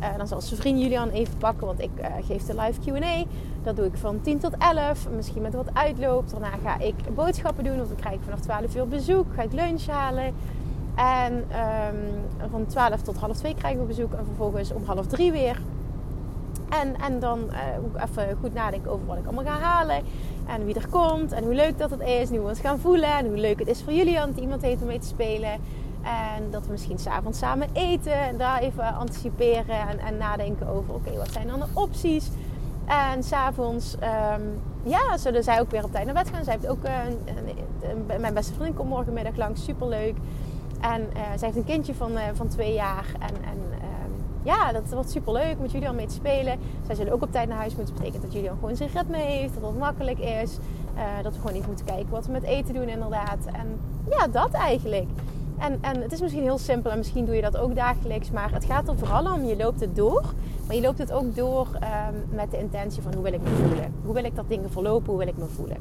Uh, 0.00 0.16
dan 0.16 0.26
zal 0.26 0.40
zijn 0.40 0.60
vriend 0.60 0.80
Julian 0.80 1.08
even 1.08 1.36
pakken, 1.36 1.66
want 1.66 1.80
ik 1.80 1.90
geef 2.26 2.44
de 2.44 2.54
live 2.54 2.80
Q&A. 2.80 3.24
Dat 3.62 3.76
doe 3.76 3.86
ik 3.86 3.96
van 3.96 4.20
10 4.20 4.38
tot 4.38 4.54
11, 4.58 5.08
misschien 5.16 5.42
met 5.42 5.54
wat 5.54 5.74
uitloop. 5.74 6.30
Daarna 6.30 6.50
ga 6.64 6.78
ik 6.78 6.94
boodschappen 7.14 7.64
doen, 7.64 7.76
want 7.76 7.88
dan 7.88 7.96
krijg 7.96 8.14
ik 8.14 8.22
vanaf 8.24 8.40
12 8.40 8.76
uur 8.76 8.88
bezoek. 8.88 9.26
Ga 9.34 9.42
ik 9.42 9.52
lunch 9.52 9.86
halen. 9.86 10.34
En 10.94 11.32
um, 12.42 12.50
van 12.50 12.66
12 12.66 13.02
tot 13.02 13.16
half 13.16 13.36
2 13.36 13.54
krijgen 13.54 13.80
we 13.80 13.86
bezoek. 13.86 14.12
En 14.12 14.24
vervolgens 14.24 14.72
om 14.72 14.84
half 14.84 15.06
3 15.06 15.32
weer. 15.32 15.60
En, 16.80 17.00
en 17.00 17.18
dan 17.18 17.38
moet 17.80 17.94
ik 17.94 18.02
even 18.02 18.36
goed 18.40 18.54
nadenken 18.54 18.90
over 18.90 19.06
wat 19.06 19.16
ik 19.16 19.24
allemaal 19.24 19.44
ga 19.44 19.58
halen. 19.58 20.02
En 20.46 20.64
wie 20.64 20.74
er 20.74 20.88
komt. 20.88 21.32
En 21.32 21.44
hoe 21.44 21.54
leuk 21.54 21.78
dat 21.78 21.90
het 21.90 22.00
is. 22.00 22.28
En 22.28 22.34
hoe 22.34 22.42
we 22.44 22.48
ons 22.48 22.60
gaan 22.60 22.78
voelen. 22.78 23.16
En 23.16 23.26
hoe 23.26 23.36
leuk 23.36 23.58
het 23.58 23.68
is 23.68 23.82
voor 23.82 23.92
Julian 23.92 24.30
dat 24.30 24.40
iemand 24.40 24.62
heeft 24.62 24.80
om 24.80 24.86
mee 24.86 24.98
te 24.98 25.06
spelen. 25.06 25.52
En 26.02 26.50
dat 26.50 26.66
we 26.66 26.70
misschien 26.70 26.98
s'avonds 26.98 27.38
samen 27.38 27.68
eten. 27.72 28.12
En 28.12 28.36
daar 28.36 28.60
even 28.60 28.94
anticiperen. 28.94 29.88
En, 29.88 29.98
en 29.98 30.16
nadenken 30.16 30.68
over 30.68 30.94
oké, 30.94 31.16
wat 31.16 31.32
zijn 31.32 31.46
dan 31.46 31.58
de 31.58 31.66
opties. 31.72 32.30
En 32.84 33.22
s'avonds 33.22 33.94
um, 33.94 34.60
ja, 34.82 35.16
zullen 35.16 35.42
zij 35.44 35.60
ook 35.60 35.70
weer 35.70 35.84
op 35.84 35.92
tijd 35.92 36.04
naar 36.04 36.14
bed 36.14 36.30
gaan. 36.30 36.44
Zij 36.44 36.52
heeft 36.52 36.68
ook 36.68 36.84
een, 36.84 38.20
mijn 38.20 38.34
beste 38.34 38.52
vriendin 38.52 38.74
komt 38.74 38.88
morgenmiddag 38.88 39.36
langs. 39.36 39.64
Super 39.64 39.88
leuk. 39.88 40.16
En 40.80 41.00
uh, 41.00 41.22
zij 41.36 41.48
heeft 41.48 41.56
een 41.56 41.64
kindje 41.64 41.94
van, 41.94 42.12
uh, 42.12 42.22
van 42.34 42.48
twee 42.48 42.72
jaar. 42.72 43.06
En, 43.18 43.34
en 43.44 43.58
ja, 44.42 44.72
dat 44.72 44.82
wordt 44.88 45.10
super 45.10 45.32
leuk 45.32 45.58
met 45.60 45.72
Julian 45.72 45.94
mee 45.94 46.06
te 46.06 46.14
spelen. 46.14 46.58
Zij 46.86 46.94
zullen 46.94 47.12
ook 47.12 47.22
op 47.22 47.32
tijd 47.32 47.48
naar 47.48 47.58
huis 47.58 47.76
moeten. 47.76 47.94
Dat 47.94 48.02
betekent 48.02 48.22
dat 48.22 48.32
Julian 48.32 48.56
gewoon 48.60 48.76
zijn 48.76 48.90
ritme 48.94 49.16
heeft. 49.16 49.54
Dat 49.54 49.70
het 49.70 49.78
makkelijk 49.78 50.18
is. 50.18 50.58
Uh, 50.96 51.02
dat 51.22 51.32
we 51.32 51.38
gewoon 51.38 51.56
even 51.56 51.68
moeten 51.68 51.86
kijken 51.86 52.10
wat 52.10 52.26
we 52.26 52.32
met 52.32 52.42
eten 52.42 52.74
doen 52.74 52.88
inderdaad. 52.88 53.38
En 53.46 53.80
ja, 54.10 54.26
dat 54.26 54.50
eigenlijk. 54.50 55.08
En, 55.58 55.78
en 55.80 56.02
het 56.02 56.12
is 56.12 56.20
misschien 56.20 56.42
heel 56.42 56.58
simpel 56.58 56.90
en 56.90 56.98
misschien 56.98 57.24
doe 57.24 57.34
je 57.34 57.42
dat 57.42 57.56
ook 57.56 57.74
dagelijks. 57.74 58.30
Maar 58.30 58.52
het 58.52 58.64
gaat 58.64 58.88
er 58.88 58.98
vooral 58.98 59.32
om, 59.32 59.44
je 59.44 59.56
loopt 59.56 59.80
het 59.80 59.96
door. 59.96 60.22
Maar 60.66 60.76
je 60.76 60.82
loopt 60.82 60.98
het 60.98 61.12
ook 61.12 61.36
door 61.36 61.66
um, 61.74 62.24
met 62.36 62.50
de 62.50 62.58
intentie 62.58 63.02
van 63.02 63.14
hoe 63.14 63.22
wil 63.22 63.32
ik 63.32 63.42
me 63.42 63.48
voelen. 63.48 63.94
Hoe 64.04 64.14
wil 64.14 64.24
ik 64.24 64.36
dat 64.36 64.48
dingen 64.48 64.70
verlopen, 64.70 65.08
hoe 65.08 65.18
wil 65.18 65.28
ik 65.28 65.36
me 65.36 65.46
voelen. 65.46 65.76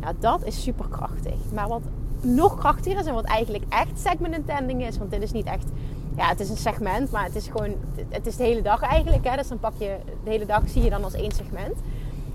Nou, 0.00 0.14
dat 0.18 0.44
is 0.44 0.62
super 0.62 0.88
krachtig. 0.88 1.34
Maar 1.54 1.68
wat 1.68 1.82
nog 2.20 2.58
krachtiger 2.58 2.98
is 2.98 3.06
en 3.06 3.14
wat 3.14 3.24
eigenlijk 3.24 3.64
echt 3.68 4.00
segment 4.00 4.34
intending 4.34 4.86
is. 4.86 4.98
Want 4.98 5.10
dit 5.10 5.22
is 5.22 5.32
niet 5.32 5.46
echt 5.46 5.68
ja, 6.16 6.28
het 6.28 6.40
is 6.40 6.48
een 6.48 6.56
segment, 6.56 7.10
maar 7.10 7.24
het 7.24 7.36
is 7.36 7.48
gewoon, 7.48 7.74
het 8.08 8.26
is 8.26 8.36
de 8.36 8.42
hele 8.42 8.62
dag 8.62 8.80
eigenlijk. 8.80 9.24
Hè? 9.24 9.36
Dus 9.36 9.48
dan 9.48 9.58
pak 9.58 9.72
je 9.78 9.96
de 10.24 10.30
hele 10.30 10.46
dag, 10.46 10.68
zie 10.68 10.82
je 10.82 10.90
dan 10.90 11.04
als 11.04 11.14
één 11.14 11.32
segment. 11.32 11.76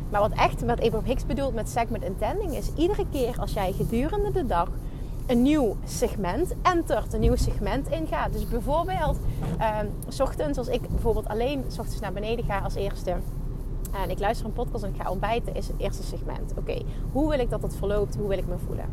Maar 0.10 0.22
wat 0.22 0.32
echt, 0.32 0.62
wat 0.62 0.82
Abraham 0.82 1.06
Hicks 1.06 1.26
bedoelt 1.26 1.54
met 1.54 1.70
segment 1.70 2.04
intending, 2.04 2.58
is 2.58 2.72
iedere 2.76 3.06
keer 3.12 3.36
als 3.40 3.54
jij 3.54 3.72
gedurende 3.72 4.32
de 4.32 4.46
dag 4.46 4.70
een 5.26 5.42
nieuw 5.42 5.76
segment 5.86 6.54
entert, 6.62 7.14
een 7.14 7.20
nieuw 7.20 7.36
segment 7.36 7.90
ingaat. 7.90 8.34
Dus 8.34 8.48
bijvoorbeeld, 8.48 9.18
ehm, 9.58 9.86
ochtends, 10.20 10.58
als 10.58 10.68
ik 10.68 10.90
bijvoorbeeld 10.90 11.28
alleen 11.28 11.64
ochtends 11.64 12.00
naar 12.00 12.14
beneden 12.14 12.46
ga 12.46 12.60
als 12.60 12.76
eerste 12.76 13.16
en 13.92 14.10
ik 14.10 14.20
luister 14.20 14.46
een 14.46 14.54
podcast 14.54 14.84
en 14.84 14.94
ik 14.94 15.02
ga 15.02 15.10
ontbijten, 15.10 15.56
is 15.56 15.68
het 15.68 15.80
eerste 15.80 16.04
segment. 16.04 16.54
Oké, 16.58 16.82
hoe 17.12 17.30
wil 17.30 17.40
ik 17.40 17.50
dat 17.50 17.62
het 17.62 17.76
verloopt? 17.76 18.16
Hoe 18.16 18.28
wil 18.28 18.38
ik 18.38 18.48
me 18.48 18.56
voelen? 18.66 18.86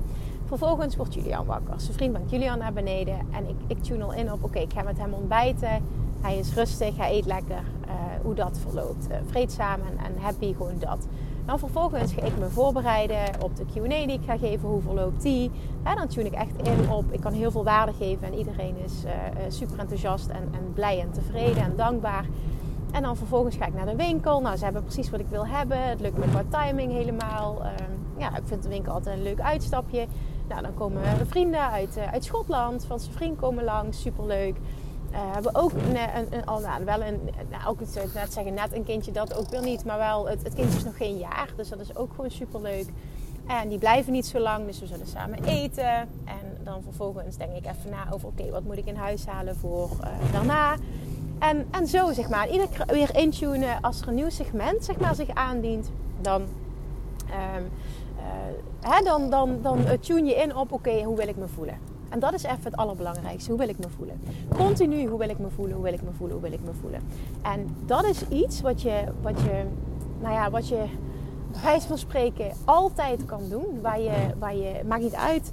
Vervolgens 0.49 0.97
wordt 0.97 1.15
Julian 1.15 1.47
wakker. 1.47 1.81
Zijn 1.81 1.93
vriend 1.93 2.13
brengt 2.13 2.31
Julian 2.31 2.59
naar 2.59 2.73
beneden 2.73 3.19
en 3.31 3.49
ik, 3.49 3.57
ik 3.67 3.83
tune 3.83 4.05
al 4.05 4.13
in 4.13 4.33
op, 4.33 4.45
oké, 4.45 4.59
ik 4.59 4.73
ga 4.73 4.83
met 4.83 4.99
hem 4.99 5.13
ontbijten. 5.13 5.83
Hij 6.21 6.39
is 6.39 6.55
rustig, 6.55 6.97
hij 6.97 7.13
eet 7.13 7.27
lekker. 7.27 7.63
Uh, 7.87 7.93
hoe 8.23 8.35
dat 8.35 8.59
verloopt. 8.59 9.11
Uh, 9.11 9.17
vreedzaam 9.27 9.81
en, 10.05 10.23
happy, 10.23 10.55
gewoon 10.55 10.79
dat. 10.79 11.07
Dan 11.45 11.59
vervolgens 11.59 12.13
ga 12.13 12.23
ik 12.23 12.39
me 12.39 12.49
voorbereiden 12.49 13.19
op 13.43 13.57
de 13.57 13.65
Q&A 13.65 13.89
die 13.89 14.13
ik 14.13 14.25
ga 14.27 14.37
geven. 14.37 14.69
Hoe 14.69 14.83
verloopt 14.83 15.23
die? 15.23 15.51
En 15.83 15.97
dan 15.97 16.07
tune 16.07 16.27
ik 16.27 16.33
echt 16.33 16.69
in 16.69 16.91
op. 16.91 17.13
Ik 17.13 17.21
kan 17.21 17.33
heel 17.33 17.51
veel 17.51 17.65
waarde 17.65 17.93
geven 17.93 18.27
en 18.27 18.35
iedereen 18.35 18.77
is 18.85 19.05
uh, 19.05 19.13
super 19.49 19.79
enthousiast 19.79 20.29
en, 20.29 20.49
en 20.53 20.73
blij 20.75 21.01
en 21.01 21.11
tevreden 21.11 21.63
en 21.63 21.77
dankbaar. 21.77 22.25
En 22.93 23.03
dan 23.03 23.17
vervolgens 23.17 23.57
ga 23.57 23.67
ik 23.67 23.75
naar 23.75 23.87
de 23.87 23.97
winkel. 23.97 24.41
Nou, 24.41 24.57
ze 24.57 24.65
hebben 24.65 24.83
precies 24.83 25.11
wat 25.11 25.21
ik 25.21 25.29
wil 25.31 25.47
hebben. 25.47 25.83
Het 25.83 26.01
lukt 26.01 26.19
me 26.19 26.25
qua 26.29 26.65
timing 26.65 26.93
helemaal. 26.93 27.57
Uh, 27.63 27.69
ja, 28.17 28.37
ik 28.37 28.43
vind 28.45 28.63
de 28.63 28.69
winkel 28.69 28.93
altijd 28.93 29.17
een 29.17 29.23
leuk 29.23 29.41
uitstapje. 29.41 30.07
Nou, 30.49 30.63
dan 30.63 30.75
komen 30.75 31.27
vrienden 31.27 31.71
uit, 31.71 31.97
uh, 31.97 32.13
uit 32.13 32.25
Schotland. 32.25 32.85
Van 32.85 33.01
zijn 33.01 33.13
vriend 33.15 33.39
komen 33.39 33.65
langs. 33.65 34.01
Superleuk. 34.01 34.57
Uh, 35.11 35.17
hebben 35.33 35.55
ook 35.55 35.73
een, 35.73 35.97
een, 35.97 36.27
een, 36.31 36.47
al, 36.47 36.61
nou, 36.61 36.85
wel 36.85 37.03
een, 37.03 37.21
nou, 37.51 37.67
ook 37.67 37.81
het, 37.81 38.15
net 38.15 38.33
zeggen, 38.33 38.55
net 38.55 38.73
een 38.73 38.85
kindje 38.85 39.13
dat 39.13 39.35
ook 39.35 39.49
weer 39.49 39.63
niet. 39.63 39.85
Maar 39.85 39.99
wel, 39.99 40.29
het, 40.29 40.43
het 40.43 40.55
kindje 40.55 40.77
is 40.77 40.85
nog 40.85 40.97
geen 40.97 41.19
jaar. 41.19 41.49
Dus 41.57 41.69
dat 41.69 41.81
is 41.81 41.97
ook 41.97 42.11
gewoon 42.15 42.31
superleuk. 42.31 42.87
En 43.47 43.69
die 43.69 43.79
blijven 43.79 44.13
niet 44.13 44.27
zo 44.27 44.39
lang, 44.39 44.67
dus 44.67 44.81
we 44.81 44.87
zullen 44.87 45.07
samen 45.07 45.45
eten. 45.45 45.97
En 46.25 46.59
dan 46.65 46.83
vervolgens 46.83 47.37
denk 47.37 47.57
ik 47.57 47.67
even 47.67 47.91
na 47.91 48.07
over, 48.13 48.29
oké, 48.29 48.51
wat 48.51 48.65
moet 48.65 48.77
ik 48.77 48.87
in 48.87 48.97
huis 48.97 49.27
halen 49.27 49.57
voor 49.57 49.91
daarna? 50.33 50.77
En, 51.39 51.67
en 51.71 51.87
zo, 51.87 52.13
zeg 52.13 52.29
maar. 52.29 52.49
Iedere 52.49 52.69
keer 52.69 52.87
weer 52.87 53.17
intunen 53.17 53.81
als 53.81 54.01
er 54.01 54.09
een 54.09 54.15
nieuw 54.15 54.31
segment 54.31 54.85
zeg 54.85 54.99
maar, 54.99 55.15
zich 55.15 55.29
aandient. 55.35 55.91
Dan, 56.21 56.43
uh, 57.29 57.35
dan, 59.05 59.31
dan, 59.63 59.79
tune 60.01 60.29
je 60.29 60.35
in 60.35 60.57
op, 60.57 60.73
oké, 60.73 61.03
hoe 61.03 61.17
wil 61.17 61.29
ik 61.29 61.37
me 61.37 61.49
voelen? 61.49 61.79
En 62.09 62.19
dat 62.19 62.33
is 62.33 62.43
even 62.43 62.63
het 62.63 62.77
allerbelangrijkste. 62.77 63.51
Hoe 63.51 63.59
wil 63.59 63.69
ik 63.69 63.79
me 63.79 63.89
voelen? 63.97 64.21
Continu, 64.57 65.07
hoe 65.07 65.19
wil 65.19 65.29
ik 65.29 65.39
me 65.39 65.49
voelen? 65.51 65.75
Hoe 65.75 65.85
wil 65.85 65.93
ik 65.93 66.03
me 66.03 66.11
voelen? 66.17 66.37
Hoe 66.39 66.49
wil 66.49 66.59
ik 66.59 66.65
me 66.65 66.73
voelen? 66.81 67.01
En 67.43 67.77
dat 67.87 68.05
is 68.05 68.29
iets 68.29 68.61
wat 68.61 68.83
je, 68.83 69.05
wat 69.23 69.41
je, 69.41 69.65
nou 70.21 70.35
ja, 70.35 70.51
wat 70.51 70.69
je 70.69 70.85
wijze 71.63 71.87
van 71.87 71.99
spreken 71.99 72.51
altijd 72.65 73.25
kan 73.25 73.49
doen. 73.49 73.81
Waar 73.81 74.01
je, 74.01 74.35
waar 74.39 74.57
je, 74.57 74.81
maakt 74.87 75.03
niet 75.03 75.15
uit 75.15 75.53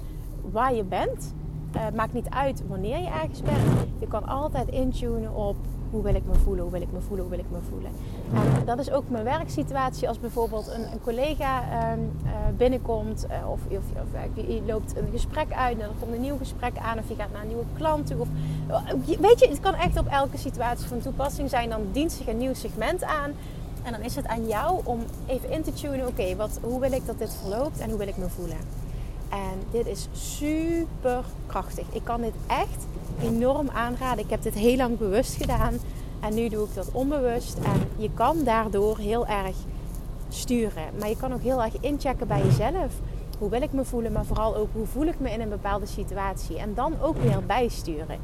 waar 0.50 0.74
je 0.74 0.84
bent. 0.84 1.34
Uh, 1.76 1.82
maakt 1.94 2.12
niet 2.12 2.30
uit 2.30 2.62
wanneer 2.68 2.98
je 2.98 3.08
ergens 3.08 3.42
bent. 3.42 3.62
Je 3.98 4.06
kan 4.06 4.26
altijd 4.26 4.68
intunen 4.68 5.34
op 5.34 5.56
hoe 5.90 6.02
wil 6.02 6.14
ik 6.14 6.22
me 6.26 6.34
voelen, 6.34 6.62
hoe 6.62 6.72
wil 6.72 6.80
ik 6.80 6.92
me 6.92 7.00
voelen, 7.00 7.26
hoe 7.26 7.36
wil 7.36 7.44
ik 7.44 7.50
me 7.50 7.58
voelen. 7.70 7.90
En 8.58 8.64
dat 8.64 8.78
is 8.78 8.90
ook 8.90 9.08
mijn 9.08 9.24
werksituatie 9.24 10.08
als 10.08 10.20
bijvoorbeeld 10.20 10.68
een, 10.68 10.92
een 10.92 11.00
collega 11.02 11.62
uh, 11.62 12.02
uh, 12.24 12.32
binnenkomt 12.56 13.26
uh, 13.30 13.50
of, 13.50 13.60
of, 13.70 13.84
of 14.02 14.36
je 14.46 14.62
loopt 14.66 14.96
een 14.96 15.08
gesprek 15.12 15.52
uit 15.52 15.78
en 15.78 15.82
er 15.82 15.90
komt 16.00 16.12
een 16.12 16.20
nieuw 16.20 16.36
gesprek 16.36 16.78
aan 16.78 16.98
of 16.98 17.08
je 17.08 17.14
gaat 17.14 17.32
naar 17.32 17.42
een 17.42 17.48
nieuwe 17.48 17.64
klant 17.76 18.06
toe. 18.06 18.20
Of, 18.20 18.28
weet 19.20 19.40
je, 19.40 19.48
het 19.48 19.60
kan 19.60 19.74
echt 19.74 19.98
op 19.98 20.06
elke 20.06 20.38
situatie 20.38 20.86
van 20.86 21.00
toepassing 21.00 21.50
zijn. 21.50 21.70
Dan 21.70 21.80
dient 21.92 22.12
zich 22.12 22.26
een 22.26 22.38
nieuw 22.38 22.54
segment 22.54 23.04
aan. 23.04 23.32
En 23.82 23.92
dan 23.92 24.00
is 24.00 24.16
het 24.16 24.26
aan 24.26 24.46
jou 24.46 24.80
om 24.84 25.00
even 25.26 25.50
in 25.50 25.62
te 25.62 25.72
tunen, 25.72 26.06
oké, 26.06 26.22
okay, 26.22 26.48
hoe 26.62 26.80
wil 26.80 26.92
ik 26.92 27.06
dat 27.06 27.18
dit 27.18 27.34
verloopt 27.34 27.80
en 27.80 27.88
hoe 27.88 27.98
wil 27.98 28.08
ik 28.08 28.16
me 28.16 28.28
voelen. 28.28 28.56
En 29.28 29.62
dit 29.70 29.86
is 29.86 30.08
super 30.12 31.24
krachtig. 31.46 31.84
Ik 31.92 32.04
kan 32.04 32.20
dit 32.20 32.34
echt 32.46 32.86
enorm 33.22 33.68
aanraden. 33.70 34.24
Ik 34.24 34.30
heb 34.30 34.42
dit 34.42 34.54
heel 34.54 34.76
lang 34.76 34.98
bewust 34.98 35.34
gedaan. 35.34 35.74
En 36.20 36.34
nu 36.34 36.48
doe 36.48 36.64
ik 36.64 36.74
dat 36.74 36.88
onbewust. 36.92 37.56
En 37.56 37.88
je 37.96 38.10
kan 38.14 38.44
daardoor 38.44 38.98
heel 38.98 39.26
erg 39.26 39.56
sturen. 40.28 40.84
Maar 40.98 41.08
je 41.08 41.16
kan 41.16 41.32
ook 41.32 41.42
heel 41.42 41.62
erg 41.62 41.80
inchecken 41.80 42.26
bij 42.26 42.42
jezelf. 42.42 42.92
Hoe 43.38 43.50
wil 43.50 43.62
ik 43.62 43.72
me 43.72 43.84
voelen, 43.84 44.12
maar 44.12 44.24
vooral 44.24 44.56
ook 44.56 44.68
hoe 44.72 44.86
voel 44.86 45.06
ik 45.06 45.20
me 45.20 45.30
in 45.30 45.40
een 45.40 45.48
bepaalde 45.48 45.86
situatie. 45.86 46.58
En 46.58 46.74
dan 46.74 47.00
ook 47.00 47.16
weer 47.16 47.46
bijsturen. 47.46 48.18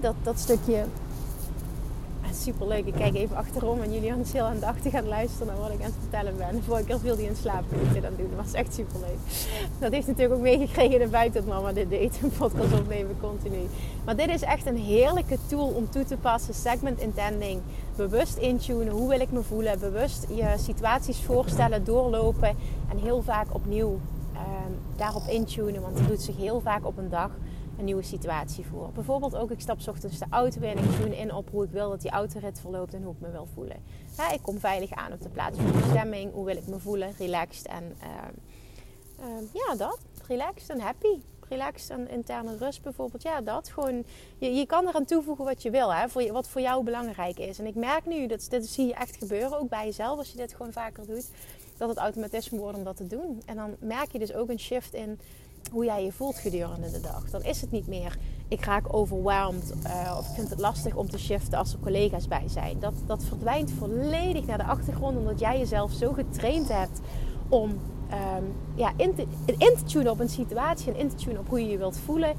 Dat, 0.00 0.14
dat 0.22 0.38
stukje 0.38 0.84
super 2.40 2.66
leuk. 2.66 2.86
Ik 2.86 2.92
kijk 2.92 3.14
even 3.14 3.36
achterom 3.36 3.82
en 3.82 3.92
Julian 3.92 4.20
is 4.20 4.32
heel 4.32 4.44
aandachtig 4.44 4.94
aan 4.94 5.00
het 5.00 5.08
luisteren 5.08 5.46
naar 5.46 5.56
wat 5.56 5.70
ik 5.70 5.78
aan 5.78 5.84
het 5.84 5.94
vertellen 6.00 6.36
ben. 6.36 6.62
Vorige 6.62 6.84
keer 6.84 6.98
viel 6.98 7.16
hij 7.16 7.24
in 7.24 7.36
slaap 7.36 7.64
toen 7.68 7.96
ik 7.96 8.04
aan 8.04 8.14
doen. 8.16 8.30
Dat 8.36 8.44
was 8.44 8.52
echt 8.52 8.74
super 8.74 9.00
leuk. 9.00 9.18
Dat 9.78 9.92
heeft 9.92 10.06
natuurlijk 10.06 10.34
ook 10.34 10.40
meegekregen 10.40 10.92
in 10.92 10.98
de 10.98 11.08
buiten 11.08 11.44
dat 11.44 11.54
mama 11.54 11.72
dit 11.72 11.90
deed. 11.90 12.18
Een 12.22 12.32
podcast 12.38 12.72
opnemen 12.72 13.16
continu. 13.20 13.68
Maar 14.04 14.16
dit 14.16 14.28
is 14.28 14.42
echt 14.42 14.66
een 14.66 14.76
heerlijke 14.76 15.38
tool 15.46 15.66
om 15.66 15.90
toe 15.90 16.04
te 16.04 16.16
passen. 16.16 16.54
Segment 16.54 17.00
intending. 17.00 17.60
Bewust 17.96 18.36
intunen. 18.36 18.92
Hoe 18.92 19.08
wil 19.08 19.20
ik 19.20 19.32
me 19.32 19.42
voelen? 19.42 19.78
Bewust 19.78 20.26
je 20.28 20.54
situaties 20.58 21.20
voorstellen, 21.20 21.84
doorlopen. 21.84 22.56
En 22.90 22.98
heel 22.98 23.22
vaak 23.22 23.46
opnieuw 23.52 23.98
um, 24.34 24.76
daarop 24.96 25.26
intunen. 25.28 25.82
Want 25.82 25.98
het 25.98 26.08
doet 26.08 26.22
zich 26.22 26.36
heel 26.36 26.60
vaak 26.60 26.86
op 26.86 26.98
een 26.98 27.10
dag 27.10 27.30
een 27.80 27.86
nieuwe 27.86 28.02
situatie 28.02 28.66
voor. 28.66 28.90
Bijvoorbeeld 28.92 29.36
ook, 29.36 29.50
ik 29.50 29.60
stap 29.60 29.88
ochtends 29.88 30.18
de 30.18 30.26
auto 30.30 30.60
in 30.60 30.76
en 30.76 30.84
ik 30.84 30.90
tune 30.90 31.16
in 31.16 31.34
op 31.34 31.50
hoe 31.50 31.64
ik 31.64 31.70
wil 31.70 31.90
dat 31.90 32.00
die 32.00 32.10
autorit 32.10 32.60
verloopt 32.60 32.94
en 32.94 33.02
hoe 33.02 33.14
ik 33.14 33.20
me 33.20 33.30
wil 33.30 33.46
voelen. 33.54 33.76
Ik 34.32 34.42
kom 34.42 34.58
veilig 34.58 34.92
aan 34.92 35.12
op 35.12 35.22
de 35.22 35.28
plaats 35.28 35.58
van 35.58 35.72
bestemming. 35.72 36.32
Hoe 36.32 36.44
wil 36.44 36.56
ik 36.56 36.66
me 36.66 36.78
voelen? 36.78 37.12
Relaxed 37.18 37.66
en 37.66 37.96
uh, 38.02 39.26
uh, 39.28 39.48
ja, 39.52 39.74
dat. 39.76 39.98
Relaxed 40.26 40.70
en 40.70 40.80
happy. 40.80 41.20
Relaxed 41.48 41.90
en 41.90 42.08
interne 42.10 42.56
rust 42.56 42.82
bijvoorbeeld. 42.82 43.22
Ja, 43.22 43.40
dat. 43.40 43.68
Gewoon, 43.68 44.04
je, 44.38 44.54
je 44.54 44.66
kan 44.66 44.88
eraan 44.88 45.04
toevoegen 45.04 45.44
wat 45.44 45.62
je 45.62 45.70
wil, 45.70 45.94
hè, 45.94 46.08
voor, 46.08 46.32
wat 46.32 46.48
voor 46.48 46.60
jou 46.60 46.84
belangrijk 46.84 47.38
is. 47.38 47.58
En 47.58 47.66
ik 47.66 47.74
merk 47.74 48.06
nu, 48.06 48.26
dat, 48.26 48.46
dit 48.50 48.66
zie 48.66 48.86
je 48.86 48.94
echt 48.94 49.16
gebeuren, 49.16 49.58
ook 49.58 49.68
bij 49.68 49.84
jezelf 49.84 50.18
als 50.18 50.30
je 50.30 50.36
dit 50.36 50.54
gewoon 50.54 50.72
vaker 50.72 51.06
doet, 51.06 51.30
dat 51.76 51.88
het 51.88 51.98
automatisme 51.98 52.58
wordt 52.58 52.76
om 52.76 52.84
dat 52.84 52.96
te 52.96 53.06
doen. 53.06 53.42
En 53.46 53.56
dan 53.56 53.76
merk 53.78 54.12
je 54.12 54.18
dus 54.18 54.32
ook 54.32 54.48
een 54.48 54.60
shift 54.60 54.94
in 54.94 55.20
hoe 55.72 55.84
jij 55.84 56.04
je 56.04 56.12
voelt 56.12 56.38
gedurende 56.38 56.90
de 56.90 57.00
dag. 57.00 57.30
Dan 57.30 57.42
is 57.42 57.60
het 57.60 57.70
niet 57.70 57.86
meer, 57.86 58.18
ik 58.48 58.64
raak 58.64 58.94
overwhelmed 58.94 59.72
uh, 59.86 60.16
of 60.18 60.28
ik 60.28 60.34
vind 60.34 60.50
het 60.50 60.60
lastig 60.60 60.94
om 60.94 61.10
te 61.10 61.18
shiften 61.18 61.58
als 61.58 61.72
er 61.72 61.78
collega's 61.78 62.28
bij 62.28 62.48
zijn. 62.48 62.78
Dat, 62.78 62.94
dat 63.06 63.24
verdwijnt 63.24 63.70
volledig 63.70 64.46
naar 64.46 64.58
de 64.58 64.64
achtergrond 64.64 65.16
omdat 65.16 65.38
jij 65.38 65.58
jezelf 65.58 65.92
zo 65.92 66.12
getraind 66.12 66.68
hebt 66.68 67.00
om 67.48 67.70
um, 67.70 68.52
ja, 68.74 68.92
in, 68.96 69.14
te, 69.14 69.26
in 69.58 69.76
tunen 69.86 70.12
op 70.12 70.20
een 70.20 70.28
situatie 70.28 70.92
en 70.92 70.98
in 70.98 71.08
te 71.08 71.14
tunen 71.14 71.40
op 71.40 71.48
hoe 71.48 71.60
je 71.60 71.70
je 71.70 71.78
wilt 71.78 71.98
voelen. 71.98 72.36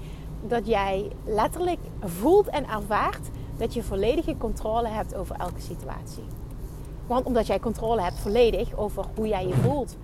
Dat 0.47 0.67
jij 0.67 1.11
letterlijk 1.25 1.79
voelt 1.99 2.47
en 2.47 2.69
ervaart 2.69 3.29
dat 3.57 3.73
je 3.73 3.83
volledige 3.83 4.37
controle 4.37 4.87
hebt 4.87 5.15
over 5.15 5.35
elke 5.35 5.61
situatie. 5.61 6.23
Want 7.07 7.25
omdat 7.25 7.47
jij 7.47 7.59
controle 7.59 8.01
hebt 8.01 8.19
volledig 8.19 8.75
over 8.75 9.05
hoe 9.15 9.27
jij 9.27 9.47
je 9.47 9.53
voelt 9.53 9.97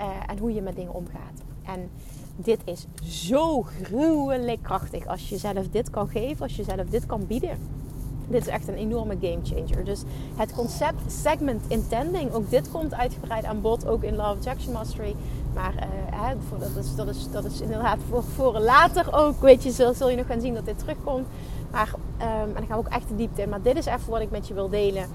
uh, 0.00 0.06
en 0.26 0.38
hoe 0.38 0.54
je 0.54 0.62
met 0.62 0.76
dingen 0.76 0.94
omgaat. 0.94 1.42
En 1.64 1.90
dit 2.36 2.60
is 2.64 2.86
zo 3.02 3.62
gruwelijk 3.62 4.62
krachtig 4.62 5.06
als 5.06 5.28
je 5.28 5.36
zelf 5.36 5.68
dit 5.70 5.90
kan 5.90 6.08
geven, 6.08 6.42
als 6.42 6.56
je 6.56 6.64
zelf 6.64 6.88
dit 6.88 7.06
kan 7.06 7.26
bieden. 7.26 7.58
Dit 8.28 8.40
is 8.40 8.48
echt 8.48 8.68
een 8.68 8.74
enorme 8.74 9.16
game 9.20 9.40
changer. 9.42 9.84
Dus 9.84 10.02
het 10.36 10.52
concept 10.52 11.12
segment 11.12 11.62
intending, 11.68 12.32
ook 12.32 12.50
dit 12.50 12.70
komt 12.70 12.94
uitgebreid 12.94 13.44
aan 13.44 13.60
bod, 13.60 13.86
ook 13.86 14.02
in 14.02 14.16
Love 14.16 14.28
Attraction 14.28 14.72
Mastery. 14.72 15.14
Maar 15.54 15.74
hè, 16.10 16.34
dat, 16.58 16.84
is, 16.84 16.94
dat, 16.94 17.08
is, 17.08 17.30
dat 17.30 17.44
is 17.44 17.60
inderdaad 17.60 17.98
voor, 18.08 18.22
voor 18.22 18.58
later 18.58 19.14
ook, 19.14 19.40
weet 19.40 19.62
je, 19.62 19.70
zul, 19.70 19.94
zul 19.94 20.10
je 20.10 20.16
nog 20.16 20.26
gaan 20.26 20.40
zien 20.40 20.54
dat 20.54 20.64
dit 20.64 20.78
terugkomt. 20.78 21.26
Maar, 21.70 21.94
um, 21.94 22.26
en 22.26 22.54
dan 22.54 22.66
gaan 22.66 22.78
we 22.78 22.86
ook 22.86 22.92
echt 22.92 23.08
de 23.08 23.16
diepte 23.16 23.42
in. 23.42 23.48
Maar 23.48 23.62
dit 23.62 23.76
is 23.76 23.86
even 23.86 24.10
wat 24.10 24.20
ik 24.20 24.30
met 24.30 24.48
je 24.48 24.54
wil 24.54 24.68
delen 24.68 25.08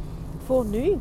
voor 0.45 0.65
nu. 0.65 0.97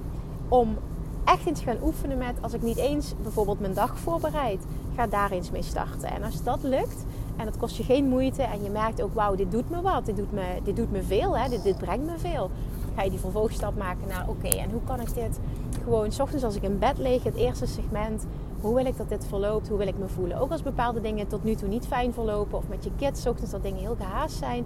Om 0.49 0.77
echt 1.25 1.47
eens 1.47 1.61
gaan 1.61 1.83
oefenen 1.83 2.19
met, 2.19 2.35
als 2.41 2.53
ik 2.53 2.63
niet 2.63 2.77
eens 2.77 3.15
bijvoorbeeld 3.23 3.61
mijn 3.61 3.75
dag 3.75 3.99
voorbereid, 3.99 4.61
ga 4.99 5.07
daar 5.07 5.31
eens 5.31 5.51
mee 5.51 5.63
starten. 5.63 6.11
En 6.11 6.23
als 6.23 6.43
dat 6.43 6.63
lukt, 6.63 7.05
en 7.37 7.45
dat 7.45 7.57
kost 7.57 7.77
je 7.77 7.83
geen 7.83 8.09
moeite, 8.09 8.43
en 8.43 8.63
je 8.63 8.71
merkt 8.71 9.03
ook, 9.03 9.15
wauw, 9.15 9.35
dit 9.35 9.51
doet 9.51 9.71
me 9.71 9.81
wat, 9.81 10.07
dit 10.07 10.17
doet 10.17 10.33
me, 10.33 10.45
dit 10.65 10.77
doet 10.77 10.91
me 10.91 11.03
veel, 11.03 11.39
hè, 11.39 11.49
dit, 11.49 11.63
dit 11.63 11.79
brengt 11.79 12.07
me 12.07 12.19
veel. 12.19 12.51
Ga 12.95 13.03
je 13.03 13.11
die 13.11 13.19
vervolgstap 13.19 13.77
maken 13.77 14.09
naar, 14.09 14.29
oké, 14.29 14.49
en 14.49 14.71
hoe 14.71 14.81
kan 14.85 15.01
ik 15.01 15.15
dit 15.15 15.41
gewoon, 15.85 16.13
s 16.13 16.21
ochtends 16.21 16.45
als 16.45 16.57
ik 16.57 16.63
in 16.63 16.79
bed 16.79 16.99
lig, 16.99 17.23
het 17.23 17.35
eerste 17.35 17.67
segment, 17.67 18.27
hoe 18.61 18.75
wil 18.75 18.87
ik 18.87 18.97
dat 18.97 19.09
dit 19.09 19.27
verloopt, 19.27 19.69
hoe 19.69 19.79
wil 19.79 19.87
ik 19.87 19.99
me 19.99 20.09
voelen. 20.09 20.39
Ook 20.39 20.51
als 20.51 20.63
bepaalde 20.63 21.01
dingen 21.01 21.27
tot 21.27 21.45
nu 21.45 21.55
toe 21.55 21.69
niet 21.69 21.87
fijn 21.87 22.13
verlopen, 22.13 22.59
of 22.59 22.69
met 22.69 22.85
je 22.85 22.91
kids, 22.97 23.23
s 23.23 23.27
ochtends 23.27 23.51
dat 23.51 23.63
dingen 23.63 23.81
heel 23.81 23.97
gehaast 23.99 24.37
zijn, 24.37 24.65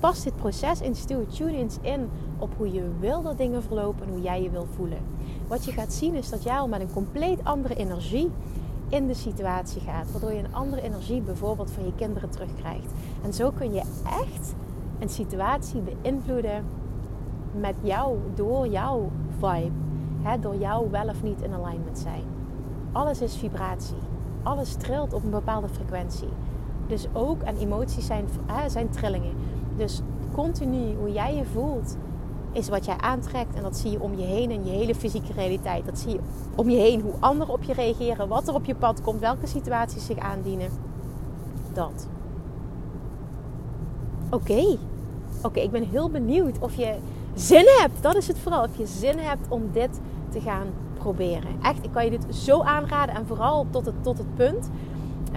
pas 0.00 0.22
dit 0.22 0.36
proces 0.36 0.80
in 0.80 0.94
Stuur 0.94 1.26
Tune 1.26 1.56
eens 1.56 1.76
in 1.80 2.08
op 2.38 2.50
hoe 2.56 2.72
je 2.72 2.90
wil 3.00 3.22
dat 3.22 3.38
dingen 3.38 3.62
verlopen 3.62 4.06
en 4.06 4.12
hoe 4.12 4.22
jij 4.22 4.42
je 4.42 4.50
wil 4.50 4.66
voelen. 4.76 4.98
Wat 5.48 5.64
je 5.64 5.72
gaat 5.72 5.92
zien 5.92 6.14
is 6.14 6.28
dat 6.28 6.42
jij 6.42 6.58
al 6.58 6.68
met 6.68 6.80
een 6.80 6.92
compleet 6.92 7.44
andere 7.44 7.74
energie 7.74 8.30
in 8.88 9.06
de 9.06 9.14
situatie 9.14 9.80
gaat. 9.80 10.10
Waardoor 10.10 10.32
je 10.32 10.38
een 10.38 10.54
andere 10.54 10.82
energie 10.82 11.20
bijvoorbeeld 11.20 11.70
van 11.70 11.84
je 11.84 11.94
kinderen 11.94 12.30
terugkrijgt. 12.30 12.92
En 13.22 13.32
zo 13.32 13.50
kun 13.50 13.72
je 13.72 13.82
echt 14.04 14.54
een 14.98 15.08
situatie 15.08 15.80
beïnvloeden 15.80 16.64
met 17.52 17.74
jou, 17.82 18.18
door 18.34 18.66
jouw 18.66 19.10
vibe. 19.38 19.76
Hè, 20.22 20.38
door 20.38 20.56
jou 20.56 20.90
wel 20.90 21.08
of 21.08 21.22
niet 21.22 21.42
in 21.42 21.52
alignment 21.52 21.98
zijn. 21.98 22.22
Alles 22.92 23.20
is 23.20 23.36
vibratie. 23.36 23.96
Alles 24.42 24.74
trilt 24.74 25.12
op 25.12 25.24
een 25.24 25.30
bepaalde 25.30 25.68
frequentie. 25.68 26.28
Dus 26.86 27.06
ook, 27.12 27.42
en 27.42 27.56
emoties 27.56 28.06
zijn, 28.06 28.24
zijn 28.66 28.88
trillingen. 28.88 29.34
Dus 29.76 30.02
continu 30.34 30.94
hoe 30.94 31.12
jij 31.12 31.34
je 31.34 31.44
voelt, 31.44 31.96
is 32.52 32.68
wat 32.68 32.84
jij 32.84 32.96
aantrekt. 32.96 33.54
En 33.54 33.62
dat 33.62 33.76
zie 33.76 33.90
je 33.90 34.00
om 34.00 34.16
je 34.16 34.24
heen 34.24 34.50
in 34.50 34.64
je 34.64 34.70
hele 34.70 34.94
fysieke 34.94 35.32
realiteit. 35.32 35.86
Dat 35.86 35.98
zie 35.98 36.12
je 36.12 36.20
om 36.54 36.70
je 36.70 36.76
heen, 36.76 37.00
hoe 37.00 37.14
anderen 37.18 37.54
op 37.54 37.62
je 37.62 37.72
reageren, 37.72 38.28
wat 38.28 38.48
er 38.48 38.54
op 38.54 38.64
je 38.64 38.74
pad 38.74 39.02
komt, 39.02 39.20
welke 39.20 39.46
situaties 39.46 40.06
zich 40.06 40.18
aandienen. 40.18 40.70
Dat. 41.72 42.08
Oké. 44.30 44.76
Oké, 45.42 45.60
ik 45.60 45.70
ben 45.70 45.88
heel 45.88 46.10
benieuwd 46.10 46.58
of 46.58 46.74
je 46.74 46.94
zin 47.34 47.64
hebt. 47.80 48.02
Dat 48.02 48.16
is 48.16 48.28
het 48.28 48.38
vooral. 48.38 48.62
Of 48.62 48.76
je 48.76 48.86
zin 48.86 49.18
hebt 49.18 49.48
om 49.48 49.62
dit 49.72 50.00
te 50.28 50.40
gaan 50.40 50.66
proberen. 50.98 51.50
Echt, 51.62 51.84
ik 51.84 51.92
kan 51.92 52.04
je 52.04 52.10
dit 52.10 52.34
zo 52.34 52.62
aanraden. 52.62 53.14
En 53.14 53.26
vooral 53.26 53.66
tot 53.70 53.86
het, 53.86 54.02
tot 54.02 54.18
het 54.18 54.34
punt. 54.34 54.70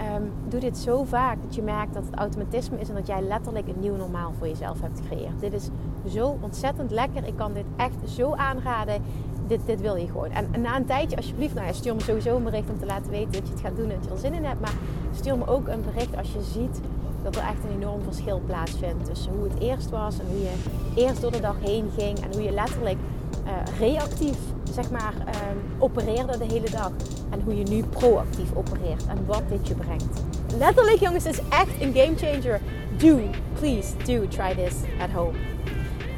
Um, 0.02 0.32
doe 0.48 0.60
dit 0.60 0.78
zo 0.78 1.04
vaak 1.04 1.36
dat 1.42 1.54
je 1.54 1.62
merkt 1.62 1.94
dat 1.94 2.04
het 2.04 2.14
automatisme 2.14 2.80
is 2.80 2.88
en 2.88 2.94
dat 2.94 3.06
jij 3.06 3.22
letterlijk 3.22 3.68
een 3.68 3.80
nieuw 3.80 3.96
normaal 3.96 4.32
voor 4.38 4.48
jezelf 4.48 4.80
hebt 4.80 5.00
gecreëerd. 5.00 5.40
Dit 5.40 5.52
is 5.52 5.68
zo 6.08 6.38
ontzettend 6.40 6.90
lekker. 6.90 7.26
Ik 7.26 7.36
kan 7.36 7.52
dit 7.52 7.64
echt 7.76 7.94
zo 8.08 8.34
aanraden. 8.34 9.02
Dit, 9.46 9.60
dit 9.66 9.80
wil 9.80 9.96
je 9.96 10.06
gewoon. 10.06 10.30
En, 10.30 10.60
na 10.60 10.76
een 10.76 10.86
tijdje, 10.86 11.16
alsjeblieft, 11.16 11.54
nou 11.54 11.66
ja, 11.66 11.72
stuur 11.72 11.94
me 11.94 12.00
sowieso 12.00 12.36
een 12.36 12.42
bericht 12.42 12.70
om 12.70 12.78
te 12.78 12.86
laten 12.86 13.10
weten 13.10 13.32
dat 13.32 13.46
je 13.46 13.52
het 13.52 13.62
gaat 13.62 13.76
doen 13.76 13.90
en 13.90 13.96
dat 13.96 14.04
je 14.04 14.10
er 14.10 14.18
zin 14.18 14.34
in 14.34 14.44
hebt. 14.44 14.60
Maar 14.60 14.74
stuur 15.14 15.38
me 15.38 15.46
ook 15.46 15.68
een 15.68 15.82
bericht 15.82 16.16
als 16.16 16.32
je 16.32 16.42
ziet 16.42 16.80
dat 17.22 17.36
er 17.36 17.42
echt 17.42 17.64
een 17.64 17.76
enorm 17.76 18.02
verschil 18.02 18.40
plaatsvindt 18.46 19.04
tussen 19.04 19.32
hoe 19.32 19.44
het 19.44 19.58
eerst 19.58 19.90
was 19.90 20.18
en 20.18 20.26
hoe 20.26 20.40
je 20.40 20.54
eerst 20.94 21.20
door 21.20 21.32
de 21.32 21.40
dag 21.40 21.56
heen 21.60 21.90
ging 21.96 22.18
en 22.18 22.32
hoe 22.32 22.42
je 22.42 22.50
letterlijk 22.50 22.98
uh, 23.46 23.78
reactief 23.78 24.36
zeg 24.74 24.90
maar 24.90 25.14
um, 25.16 25.62
opereerde 25.78 26.38
de 26.38 26.44
hele 26.44 26.70
dag 26.70 26.90
en 27.30 27.40
hoe 27.44 27.58
je 27.58 27.64
nu 27.64 27.84
proactief 27.84 28.54
opereert 28.54 29.06
en 29.06 29.26
wat 29.26 29.42
dit 29.48 29.68
je 29.68 29.74
brengt. 29.74 30.22
Letterlijk 30.58 31.00
jongens, 31.00 31.24
is 31.24 31.38
echt 31.48 31.80
een 31.80 31.94
game 31.94 32.16
changer. 32.16 32.60
Do, 32.98 33.20
please 33.58 33.96
do 34.04 34.28
try 34.28 34.54
this 34.54 34.74
at 35.00 35.10
home. 35.10 35.38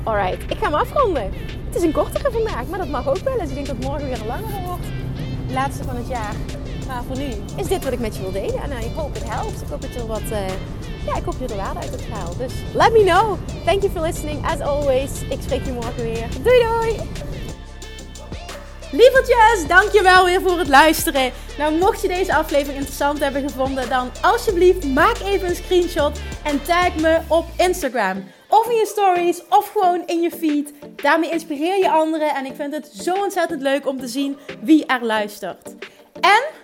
Alright, 0.02 0.50
ik 0.50 0.58
ga 0.58 0.64
hem 0.64 0.74
afronden. 0.74 1.22
Het 1.66 1.76
is 1.76 1.82
een 1.82 1.92
kortere 1.92 2.30
vandaag, 2.30 2.66
maar 2.66 2.78
dat 2.78 2.88
mag 2.88 3.08
ook 3.08 3.18
wel 3.18 3.38
eens. 3.38 3.48
Ik 3.48 3.54
denk 3.54 3.66
dat 3.66 3.80
morgen 3.80 4.08
weer 4.08 4.20
een 4.20 4.26
langere 4.26 4.66
wordt. 4.66 4.86
Laatste 5.52 5.84
van 5.84 5.96
het 5.96 6.08
jaar. 6.08 6.34
Maar 6.86 7.02
voor 7.06 7.16
nu 7.16 7.28
is 7.56 7.66
dit 7.66 7.84
wat 7.84 7.92
ik 7.92 8.00
met 8.00 8.16
je 8.16 8.22
wil 8.22 8.32
delen. 8.32 8.62
En 8.62 8.70
uh, 8.70 8.84
ik 8.84 8.94
hoop 8.94 9.14
het 9.14 9.28
helpt. 9.28 9.62
Ik 9.62 9.68
hoop 9.68 9.80
dat 9.80 9.92
je 9.92 10.00
er 10.00 10.06
wat... 10.06 10.20
Uh, 10.30 10.38
ja, 11.06 11.16
ik 11.16 11.24
hoop 11.24 11.34
je 11.38 11.46
er 11.46 11.56
waarde 11.56 11.80
uit 11.80 11.90
hebt 11.90 12.02
gehaald. 12.02 12.38
Dus 12.38 12.52
let 12.74 12.92
me 12.92 13.04
know. 13.04 13.38
Thank 13.64 13.82
you 13.82 13.92
for 13.92 14.00
listening. 14.00 14.46
As 14.46 14.60
always, 14.60 15.10
ik 15.30 15.38
spreek 15.42 15.64
je 15.64 15.72
morgen 15.72 16.02
weer. 16.02 16.28
Doei 16.42 16.62
doei! 16.62 16.96
Lievertjes, 18.92 19.66
dankjewel 19.68 20.24
weer 20.24 20.40
voor 20.40 20.58
het 20.58 20.68
luisteren. 20.68 21.32
Nou, 21.58 21.78
mocht 21.78 22.02
je 22.02 22.08
deze 22.08 22.34
aflevering 22.34 22.76
interessant 22.76 23.18
hebben 23.18 23.42
gevonden, 23.42 23.88
dan 23.88 24.10
alsjeblieft 24.22 24.84
maak 24.84 25.18
even 25.18 25.48
een 25.48 25.56
screenshot 25.56 26.20
en 26.44 26.62
tag 26.62 26.94
me 26.96 27.18
op 27.28 27.46
Instagram. 27.56 28.24
Of 28.48 28.68
in 28.68 28.76
je 28.76 28.86
stories, 28.86 29.42
of 29.48 29.68
gewoon 29.72 30.02
in 30.06 30.20
je 30.20 30.30
feed. 30.30 30.72
Daarmee 31.02 31.30
inspireer 31.30 31.78
je 31.78 31.90
anderen 31.90 32.34
en 32.34 32.46
ik 32.46 32.54
vind 32.56 32.74
het 32.74 32.90
zo 33.02 33.14
ontzettend 33.14 33.62
leuk 33.62 33.86
om 33.86 34.00
te 34.00 34.08
zien 34.08 34.38
wie 34.60 34.86
er 34.86 35.04
luistert. 35.04 35.74
En 36.20 36.63